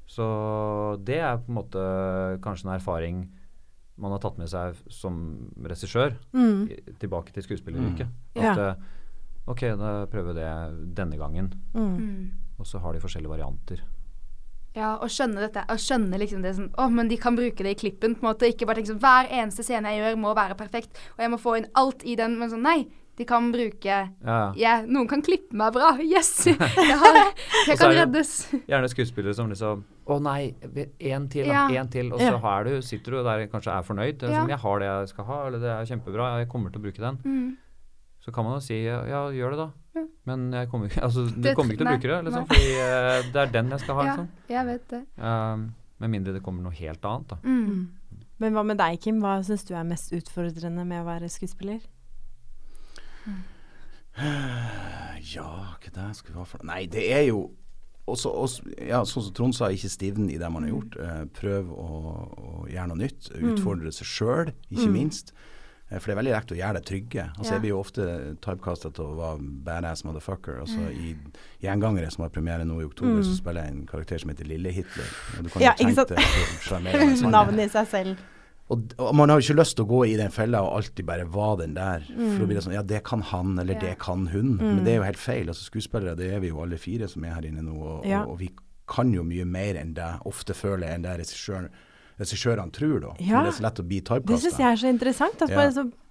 [0.08, 3.30] Så det er på en måte kanskje en erfaring
[3.98, 6.68] man har tatt med seg som regissør Mm.
[7.00, 8.08] tilbake til skuespilleryrket.
[8.36, 8.44] Mm.
[8.44, 8.76] At eh,
[9.48, 11.98] ok, da prøver vi det denne gangen, Mm.
[11.98, 12.32] mm.
[12.60, 13.84] og så har de forskjellige varianter.
[14.76, 15.62] Ja, å skjønne dette.
[15.72, 18.34] Å skjønne liksom det sånn Å, men de kan bruke det i klippen, på en
[18.34, 18.50] måte.
[18.52, 21.40] Ikke bare tenke sånn Hver eneste scene jeg gjør, må være perfekt, og jeg må
[21.40, 22.36] få inn alt i den.
[22.42, 22.82] Men sånn, nei.
[23.16, 24.40] De kan bruke Ja, ja.
[24.60, 25.94] ja, Noen kan klippe meg bra.
[26.04, 26.34] Yes!
[26.52, 27.20] Jeg, har,
[27.70, 28.34] jeg kan reddes.
[28.68, 30.52] Gjerne skuespillere som liksom Å nei,
[31.00, 31.70] én til, Ja.
[31.72, 32.12] én til.
[32.12, 32.56] Og så ja.
[32.68, 34.18] du, sitter du der kanskje er fornøyd.
[34.20, 34.42] Det er Ja.
[34.42, 36.84] Som, jeg har det jeg skal ha, eller det er kjempebra, jeg kommer til å
[36.90, 37.22] bruke den.
[37.24, 37.58] Mm.
[38.26, 39.68] Så kan man jo si ja, ja, gjør det da.
[40.00, 40.04] Ja.
[40.26, 43.32] Men jeg kommer, altså, du Det- kommer ikke til å bruke det, liksom, fordi uh,
[43.36, 44.06] det er den jeg skal ha.
[44.08, 44.30] Ja, Liksom.
[44.50, 45.02] jeg vet det.
[45.22, 45.68] Um,
[46.02, 47.38] med mindre det kommer noe helt annet, da.
[47.46, 47.68] Mm.
[47.70, 48.24] Mm.
[48.44, 49.22] Men hva med deg, Kim?
[49.24, 51.80] Hva syns du er mest utfordrende med å være skuespiller?
[55.36, 55.46] Ja,
[55.82, 57.40] hva det skal være for Nei, det er jo
[58.06, 60.98] også, også, ja, sånn som Trond sa, ikke stivne i det man har gjort.
[61.02, 61.88] Eh, prøv å,
[62.38, 63.32] å gjøre noe nytt.
[63.34, 64.94] Utfordre seg sjøl, ikke Mm.
[64.94, 65.34] minst.
[65.92, 67.26] Eh, for det er veldig lett å gjøre det trygge.
[67.38, 67.52] Altså, Ja.
[67.54, 68.06] Jeg blir jo ofte
[68.42, 70.60] typecasta til å være badass motherfucker.
[70.62, 71.16] Altså, I
[71.62, 73.24] Gjengangere, som har premiere nå i oktober, Mm.
[73.24, 75.44] så spiller jeg en karakter som heter Lille-Hitler.
[75.44, 76.18] Du kan Ja, jo tenke deg.
[77.32, 78.18] Navnet i seg selv.
[78.68, 81.06] Og, og man har jo ikke lyst til å gå i den fella og alltid
[81.06, 82.00] bare være den der.
[82.02, 83.80] For da blir det sånn Ja, det kan han, eller Ja.
[83.80, 84.58] det kan hun.
[84.58, 84.76] Mm.
[84.76, 85.48] Men det er jo helt feil.
[85.54, 87.76] Altså Skuespillere, det er vi jo alle fire som er her inne nå.
[87.78, 88.50] Og, og, og vi
[88.90, 91.70] kan jo mye mer enn det, ofte føler jeg, enn det regissøren
[92.20, 93.14] regissørene tror, da.
[93.20, 93.42] Ja.
[93.44, 95.42] Det er så lett å bli Det syns jeg er så interessant.
[95.42, 95.56] At Ja.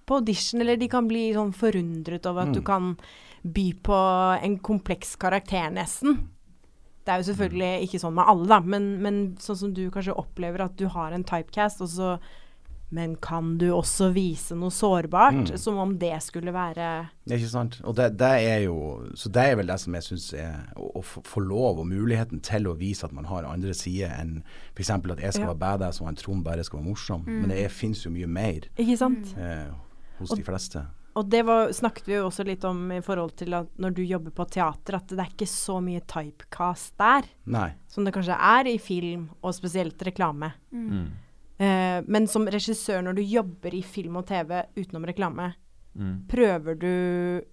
[0.05, 2.65] på audition, eller de kan bli sånn forundret over at du Mm.
[2.65, 2.97] kan
[3.43, 6.27] by på en kompleks karakter, nesten.
[7.05, 10.15] Det er jo selvfølgelig ikke sånn med alle, da, men, men sånn som du kanskje
[10.17, 12.19] opplever at du har en typecast, og så
[12.93, 15.49] Men kan du også vise noe sårbart?
[15.49, 15.57] Mm.
[15.57, 17.79] Som om det skulle være Det er ikke sant.
[17.83, 18.75] Og det, det er jo
[19.17, 22.39] Så det er vel det som jeg syns er å, å få lov og muligheten
[22.45, 24.43] til å vise at man har andre sider enn
[24.75, 24.89] f.eks.
[24.89, 25.53] at jeg skal Ja.
[25.53, 27.25] være badass og en Trond bare skal være morsom.
[27.25, 29.33] Men det fins jo mye mer Ikke sant?
[29.37, 29.73] eh,
[30.19, 30.85] hos Og- de fleste.
[31.17, 34.01] Og det var, snakket vi jo også litt om i forhold til at når du
[34.03, 37.69] jobber på teater, at det er ikke så mye typecast der Nei.
[37.87, 40.51] som det kanskje er i film, og spesielt reklame.
[40.73, 41.05] Mm.
[41.57, 45.53] Eh, men som regissør, når du jobber i film og TV utenom reklame,
[45.95, 46.27] Mm.
[46.27, 47.45] prøver du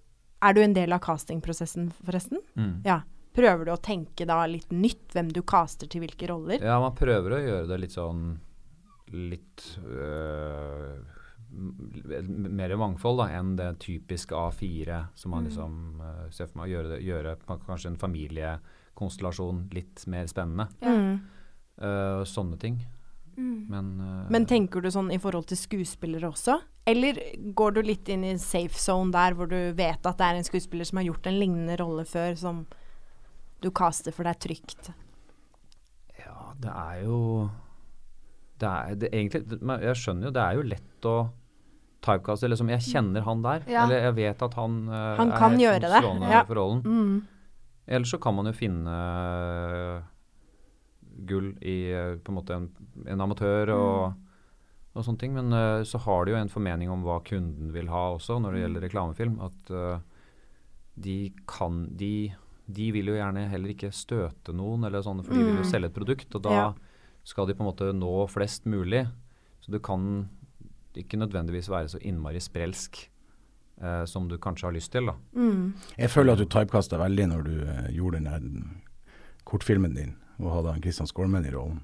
[0.43, 2.41] Er du en del av castingprosessen, forresten?
[2.57, 2.81] Mm.
[2.83, 2.97] Ja.
[3.33, 6.59] Prøver du å tenke da litt nytt, hvem du caster til hvilke roller?
[6.59, 8.39] Ja, man prøver å gjøre det litt sånn
[9.13, 10.99] Litt øh,
[12.49, 16.71] mer mangfold da, enn det typiske A4 som man liksom øh, ser for meg.
[16.73, 20.67] Gjøre, gjøre kanskje en familiekonstellasjon litt mer spennende.
[20.81, 20.93] Ja.
[20.97, 21.21] Mm.
[21.83, 22.81] Øh, sånne ting.
[23.37, 23.65] Mm.
[23.69, 26.59] Men, uh, Men tenker du sånn i forhold til skuespillere også?
[26.89, 27.19] Eller
[27.55, 30.47] går du litt inn i safe zone der hvor du vet at det er en
[30.47, 32.65] skuespiller som har gjort en lignende rolle før, som
[33.63, 34.91] du caster for det er trygt?
[36.19, 37.19] Ja, det er jo
[38.59, 41.15] Det er det, egentlig Jeg skjønner jo, det er jo lett å
[42.03, 43.63] typecast Eller som jeg kjenner han der.
[43.67, 43.85] Ja.
[43.85, 46.01] Eller jeg vet at han, uh, Han er helt gjøre det,
[46.33, 46.43] ja.
[46.43, 46.83] for rollen.
[46.83, 47.21] Mm.
[47.87, 50.03] Eller så kan man jo finne øh,
[51.27, 52.69] gull i øh, på en måte en,
[53.07, 54.13] en amatør og,
[54.95, 55.33] og sånne ting.
[55.33, 58.53] Men uh, så har de jo en formening om hva kunden vil ha også når
[58.57, 59.39] det gjelder reklamefilm.
[59.45, 59.99] At uh,
[60.95, 62.33] de kan de,
[62.67, 65.71] de vil jo gjerne heller ikke støte noen, eller sånne, for de vil jo Mm.
[65.71, 66.35] selge et produkt.
[66.35, 66.67] Og da Ja.
[67.23, 69.07] skal de på en måte nå flest mulig.
[69.61, 70.29] Så du kan
[70.95, 73.09] ikke nødvendigvis være så innmari sprelsk
[73.83, 75.07] Uh, som du kanskje har lyst til.
[75.09, 75.13] da.
[75.33, 75.73] Mm.
[75.97, 78.81] Jeg føler at du typekasta veldig når du uh, gjorde den
[79.49, 80.11] kortfilmen din
[80.45, 81.79] og hadde han Christian Skolmen i rollen.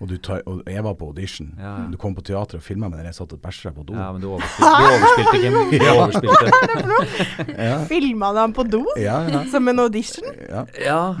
[0.00, 1.50] Og, du ty- og jeg var på audition.
[1.58, 1.88] Ja, ja.
[1.92, 3.92] Du kom på teatret og filma men jeg satt og bæsja på do.
[3.98, 5.58] Ja, men du overspilte, du overspilte Kim.
[5.76, 5.92] Ja.
[6.00, 7.52] overspilte.
[7.58, 8.84] Ja, Filma du han på do?
[8.96, 9.44] ja, ja.
[9.52, 10.24] Som en audition?
[10.80, 11.14] ja.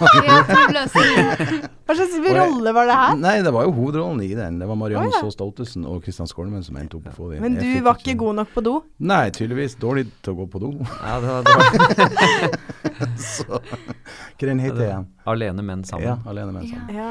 [0.00, 3.16] Hva slags rolle var det her?
[3.20, 4.58] Nei, det var jo hovedrollen i den.
[4.62, 5.20] Det var Marianne oh, ja.
[5.24, 7.40] Saast Ottesen og Kristian Skolmen som endte opp på få det.
[7.42, 8.74] Men du fikk var ikke god nok på do?
[9.10, 10.70] Nei, tydeligvis dårlig til å gå på do.
[10.80, 11.66] ja det var, det var
[13.30, 15.06] Så Hva den heter igjen?
[15.28, 16.08] Alene, men sammen.
[16.08, 16.94] Ja, Alene men sammen.
[16.96, 17.10] Ja.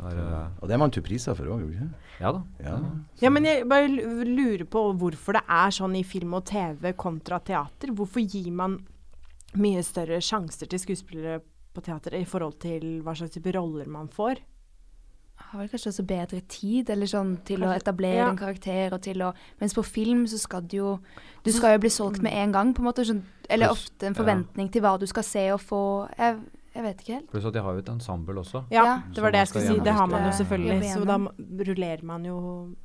[0.00, 1.92] Var, uh, Og det vant du priser for òg, gjorde du ikke?
[2.22, 2.40] ja da.
[2.62, 2.74] Ja.
[3.20, 7.40] Ja, men jeg bare lurer på hvorfor det er sånn i film og TV kontra
[7.44, 7.92] teater.
[7.94, 8.78] Hvorfor gir man
[9.60, 11.42] mye større sjanser til skuespillere
[11.74, 14.42] på teater i forhold til hva slags type roller man får?
[15.34, 18.28] Har vel kanskje også bedre tid, eller sånn til å etablere ja.
[18.30, 20.90] en karakter og til å Mens på film så skal du jo
[21.42, 23.06] Du skal jo bli solgt med en gang, på en måte.
[23.06, 24.18] Sånn, eller ofte en ja.
[24.20, 25.82] forventning til hva du skal se og få.
[26.18, 26.38] Jeg,
[26.74, 27.28] jeg vet ikke helt.
[27.30, 28.64] Pluss at de har jo et ensemble også.
[28.70, 28.94] Ja, Ja.
[29.14, 29.78] det var det jeg skulle si.
[29.84, 30.92] Det har man jo selvfølgelig.
[30.92, 31.16] Så da
[31.70, 32.36] rullerer man jo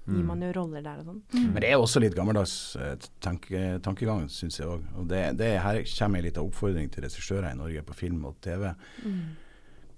[0.07, 0.25] Gir Mm.
[0.27, 1.21] man jo roller der og sånn.
[1.33, 4.83] Men det er også litt gammeldags eh, tanke, tankegang, syns jeg òg.
[4.97, 8.35] Og det, det her kommer en liten oppfordring til regissører i Norge på film og
[8.41, 8.73] TV.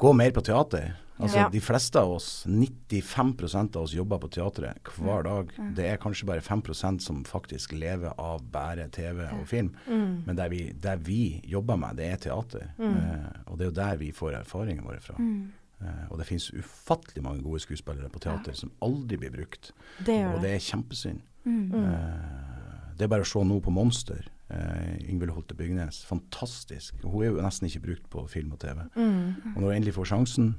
[0.01, 0.95] Gå mer på teater.
[1.21, 1.49] Altså, Ja.
[1.53, 5.51] De fleste av oss, 95% av oss, jobber på teatret hver dag.
[5.75, 9.75] Det er kanskje bare 5% som faktisk lever av bare TV og film.
[9.87, 10.23] Mm.
[10.25, 10.61] Men det vi,
[11.05, 12.71] vi jobber med, det er teater.
[12.79, 15.15] Eh, og det er jo der vi får erfaringene våre fra.
[15.21, 19.71] Eh, og det finnes ufattelig mange gode skuespillere på teater som aldri blir brukt.
[19.99, 20.41] Det Og det.
[20.41, 21.21] det er kjempesynd.
[21.45, 21.73] Mm.
[21.73, 24.25] Eh, det er bare å se nå på Monster.
[24.51, 26.01] Uh, Ingvild Holte Bygnes.
[26.05, 26.95] Fantastisk.
[27.05, 28.81] Hun er jo nesten ikke brukt på film og TV.
[28.95, 29.53] Mm.
[29.55, 30.49] Og når hun endelig får sjansen,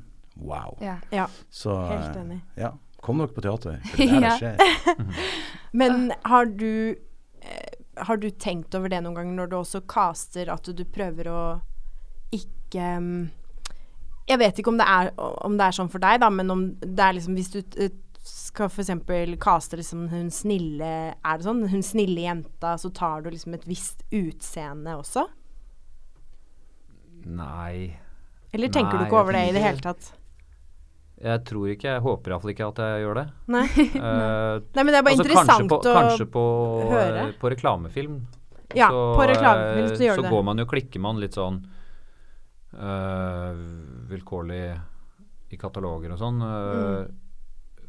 [0.40, 0.78] wow.
[0.80, 0.96] Ja.
[1.12, 1.26] Ja.
[1.50, 2.38] Så Helt enig.
[2.56, 2.70] ja,
[3.04, 3.82] kom dere på teater.
[3.90, 5.20] For det er det skjer.
[5.82, 6.94] Men har du
[7.42, 11.28] eh, Har du tenkt over det noen gang når du også caster, at du prøver
[11.28, 11.42] å
[12.32, 13.28] ikke um,
[14.28, 16.62] Jeg vet ikke om det er, om det er sånn for deg, da, men om
[16.80, 18.90] det er liksom Hvis du eh, skal f.eks.
[19.42, 21.64] kaste liksom hun snille Er det sånn?
[21.68, 25.26] Hun snille jenta, så tar du liksom et visst utseende også?
[27.26, 27.98] Nei.
[28.52, 30.12] Eller tenker Nei, du ikke over det i det hele tatt?
[31.22, 33.26] Jeg tror ikke, jeg håper iallfall ikke at jeg gjør det.
[33.54, 33.66] Nei.
[34.02, 36.44] Uh, Nei, men det er bare altså, interessant på, å Kanskje på,
[36.90, 37.26] høre.
[37.28, 38.16] eh, på reklamefilm.
[38.74, 41.60] Ja, på reklamefilm så eh, gjør du så går man jo, klikker man litt sånn
[42.74, 43.52] uh,
[44.10, 44.62] vilkårlig
[45.52, 46.40] i kataloger og sånn.
[46.42, 47.21] Mm.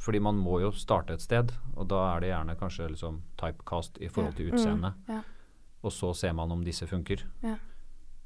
[0.03, 4.01] Fordi man må jo starte et sted, og da er det gjerne kanskje liksom typecast
[4.03, 4.49] i forhold til
[4.91, 5.13] Mm.
[5.15, 5.21] Ja.
[5.83, 7.23] Og så ser man om disse funker.
[7.43, 7.55] Ja.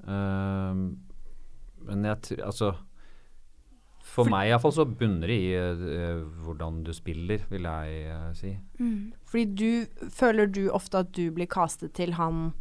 [0.08, 1.00] Um,
[1.82, 2.76] men jeg Altså
[4.06, 8.58] For meg iallfall så bunner det i uh, hvordan du spiller, vil jeg uh, si.
[8.80, 9.14] Mm.
[9.26, 12.54] Fordi du Føler du ofte at du blir castet til han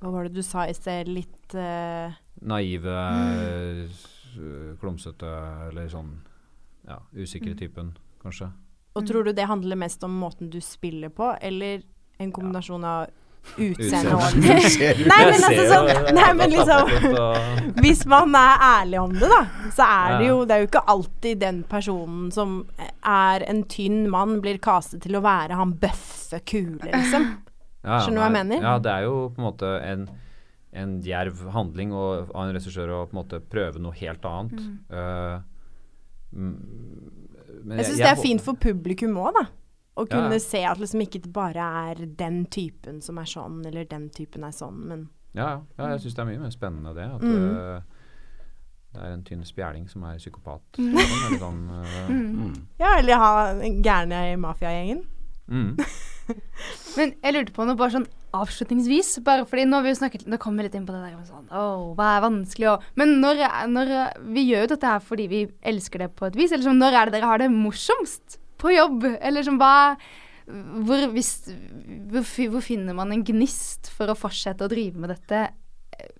[0.00, 1.10] Hva var det du sa i sted?
[1.10, 4.78] Litt uh, Naive, mm.
[4.80, 5.34] klumsete
[5.68, 6.16] eller sånn
[6.88, 7.92] ja, usikre Mm.
[8.22, 8.50] Kanskje.
[8.92, 11.82] Og tror du det handler mest om måten du spiller på, eller
[12.20, 13.10] en kombinasjon av
[13.58, 14.36] utseende og
[15.10, 19.40] Nei, men altså sånn Nei, men liksom Hvis man er ærlig om det, da,
[19.74, 22.60] så er det jo Det er jo ikke alltid den personen som
[23.02, 27.32] er en tynn mann, blir castet til å være han bøffe, kule, liksom.
[27.82, 28.62] Skjønner du hva jeg mener?
[28.62, 30.04] Ja, det er jo på en måte en,
[30.78, 34.62] en djerv handling og, av en regissør å på en måte prøve noe helt annet.
[34.62, 35.42] Mm.
[36.30, 36.54] mm,
[37.64, 39.46] men Jeg syns det er fint for publikum òg, da.
[40.00, 40.40] Å kunne ja.
[40.40, 44.44] se at liksom ikke det bare er den typen som er sånn, eller den typen
[44.48, 47.04] er sånn, men Ja, ja, jeg syns det er mye mer spennende det.
[47.08, 47.56] At Mm.
[47.56, 47.80] eh,
[48.92, 50.60] det er en tynn spjæling som er psykopat.
[50.78, 50.96] Mm.
[50.96, 52.32] Eller sånn, eh, Mm.
[52.40, 52.66] Mm.
[52.80, 53.30] Ja, eller ha
[53.84, 55.04] gærne i mafiagjengen.
[55.48, 55.76] mm.
[56.96, 59.14] Men jeg lurte på noe bare sånn avslutningsvis.
[59.26, 61.16] Bare fordi nå har vi jo snakket Nå kommer vi litt inn på det der
[61.18, 61.64] med sånn Å,
[61.98, 63.92] hva er vanskelig og Men når, når
[64.34, 65.40] Vi gjør jo dette her fordi vi
[65.72, 66.52] elsker det på et vis.
[66.52, 69.04] Eller sånn, når er det dere har det morsomst på jobb?
[69.20, 69.72] Eller sånn hva
[70.52, 71.28] hvor, hvis,
[72.10, 75.44] hvor, hvor finner man en gnist for å fortsette å drive med dette,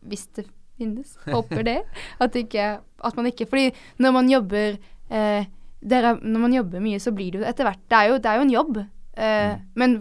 [0.06, 0.44] hvis det
[0.78, 1.16] finnes?
[1.26, 1.78] Håper det.
[2.22, 4.78] At, ikke, at man ikke Fordi når man jobber
[5.10, 5.48] eh,
[5.82, 8.30] dere, Når man jobber mye, så blir det jo etter hvert Det er jo, det
[8.30, 8.78] er jo en jobb.
[9.16, 9.98] Eh, Men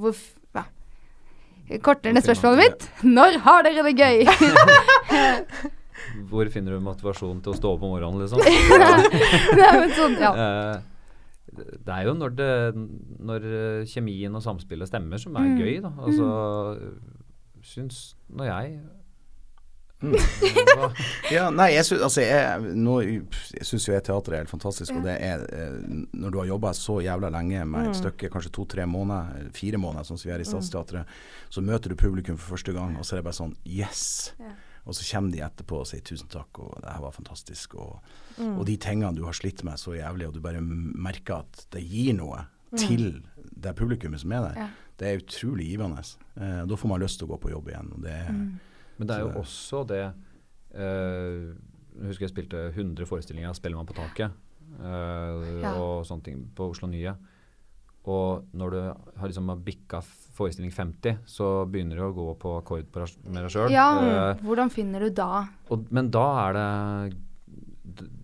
[0.00, 0.20] hvor.
[1.84, 2.80] Kortere neste spørsmålet mitt.
[3.06, 4.18] Når har dere det gøy?
[6.30, 8.40] Hvor finner du motivasjon til å stå opp om morgenen, liksom?
[9.60, 10.30] Nei, men sånn, ja.
[10.34, 10.76] Eh,
[11.84, 12.50] det er jo når, det,
[13.26, 15.58] når eh, kjemien og samspillet stemmer, som er Mm.
[15.60, 15.90] gøy, da.
[16.06, 16.26] Altså,
[17.66, 17.96] syns
[18.32, 18.66] Når jeg
[20.00, 20.14] Mm.
[21.30, 24.94] Ja, nei, jeg syns altså, jeg synes jo teater er helt fantastisk.
[24.96, 25.76] Og det er eh,
[26.16, 30.08] Når du har jobba så jævla lenge med et stykke, kanskje to-tre måneder, fire måneder,
[30.08, 31.12] sånn som vi er i Statsteatret,
[31.52, 34.32] så møter du publikum for første gang, og så er det bare sånn Yes!
[34.40, 34.54] Ja.
[34.88, 37.76] Og så kommer de etterpå og sier tusen takk, og det her var fantastisk.
[37.76, 37.98] Og,
[38.40, 38.54] Mm.
[38.56, 41.82] og de tingene du har slitt med så jævlig, og du bare merker at det
[41.84, 42.46] gir noe
[42.78, 43.20] til
[43.52, 46.00] det publikummet som er der, det er utrolig givende.
[46.40, 47.90] Eh, da får man lyst til å gå på jobb igjen.
[47.92, 48.30] Og det er,
[49.00, 49.40] Men det er jo det.
[49.40, 50.02] også det
[50.76, 51.50] uh,
[52.00, 54.30] Jeg husker jeg spilte 100 forestillinger av Spellemann på taket
[54.78, 55.74] uh, Ja.
[55.80, 57.16] og sånne ting på Oslo Nye.
[58.10, 58.78] Og når du
[59.20, 59.98] har liksom bikka
[60.36, 62.86] forestilling 50, så begynner du å gå på akkord
[63.26, 63.72] med deg sjøl.
[63.74, 63.88] ja,
[64.40, 67.18] hvordan finner du da og, men da er det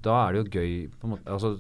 [0.07, 1.51] Da er det jo gøy på en måte, altså,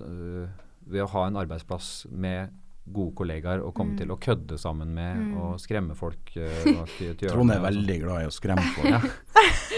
[0.87, 2.55] Ved å ha en arbeidsplass med
[2.93, 3.99] gode kollegaer å komme Mm.
[3.99, 5.37] til å kødde sammen med Mm.
[5.43, 6.87] og skremme folk hjørne.
[7.29, 7.67] Trond er sånn.
[7.67, 8.91] veldig glad i å skremme folk.
[8.91, 9.01] Ja.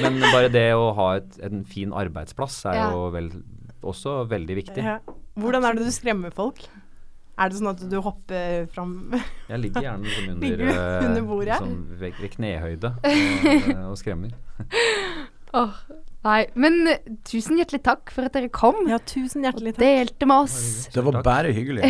[0.02, 2.90] Men bare det å ha et, en fin arbeidsplass er Ja.
[2.92, 3.30] jo vel,
[3.82, 4.84] også veldig viktig.
[4.84, 4.98] Ja.
[5.38, 6.66] Hvordan er det du skremmer folk?
[7.38, 9.12] Er det sånn at du hopper fram
[9.48, 11.60] Jeg ligger gjerne liksom under, Ligger øh, under bordet?
[11.60, 14.32] Liksom ved, ved knehøyde og, og skremmer.
[15.54, 15.70] oh,
[16.24, 18.88] Nei, men eh, tusen hjertelig takk for at dere kom.
[18.90, 19.84] Ja, tusen hjertelig takk.
[19.86, 20.88] Delte med oss.
[20.92, 21.86] Det var bare hyggelig.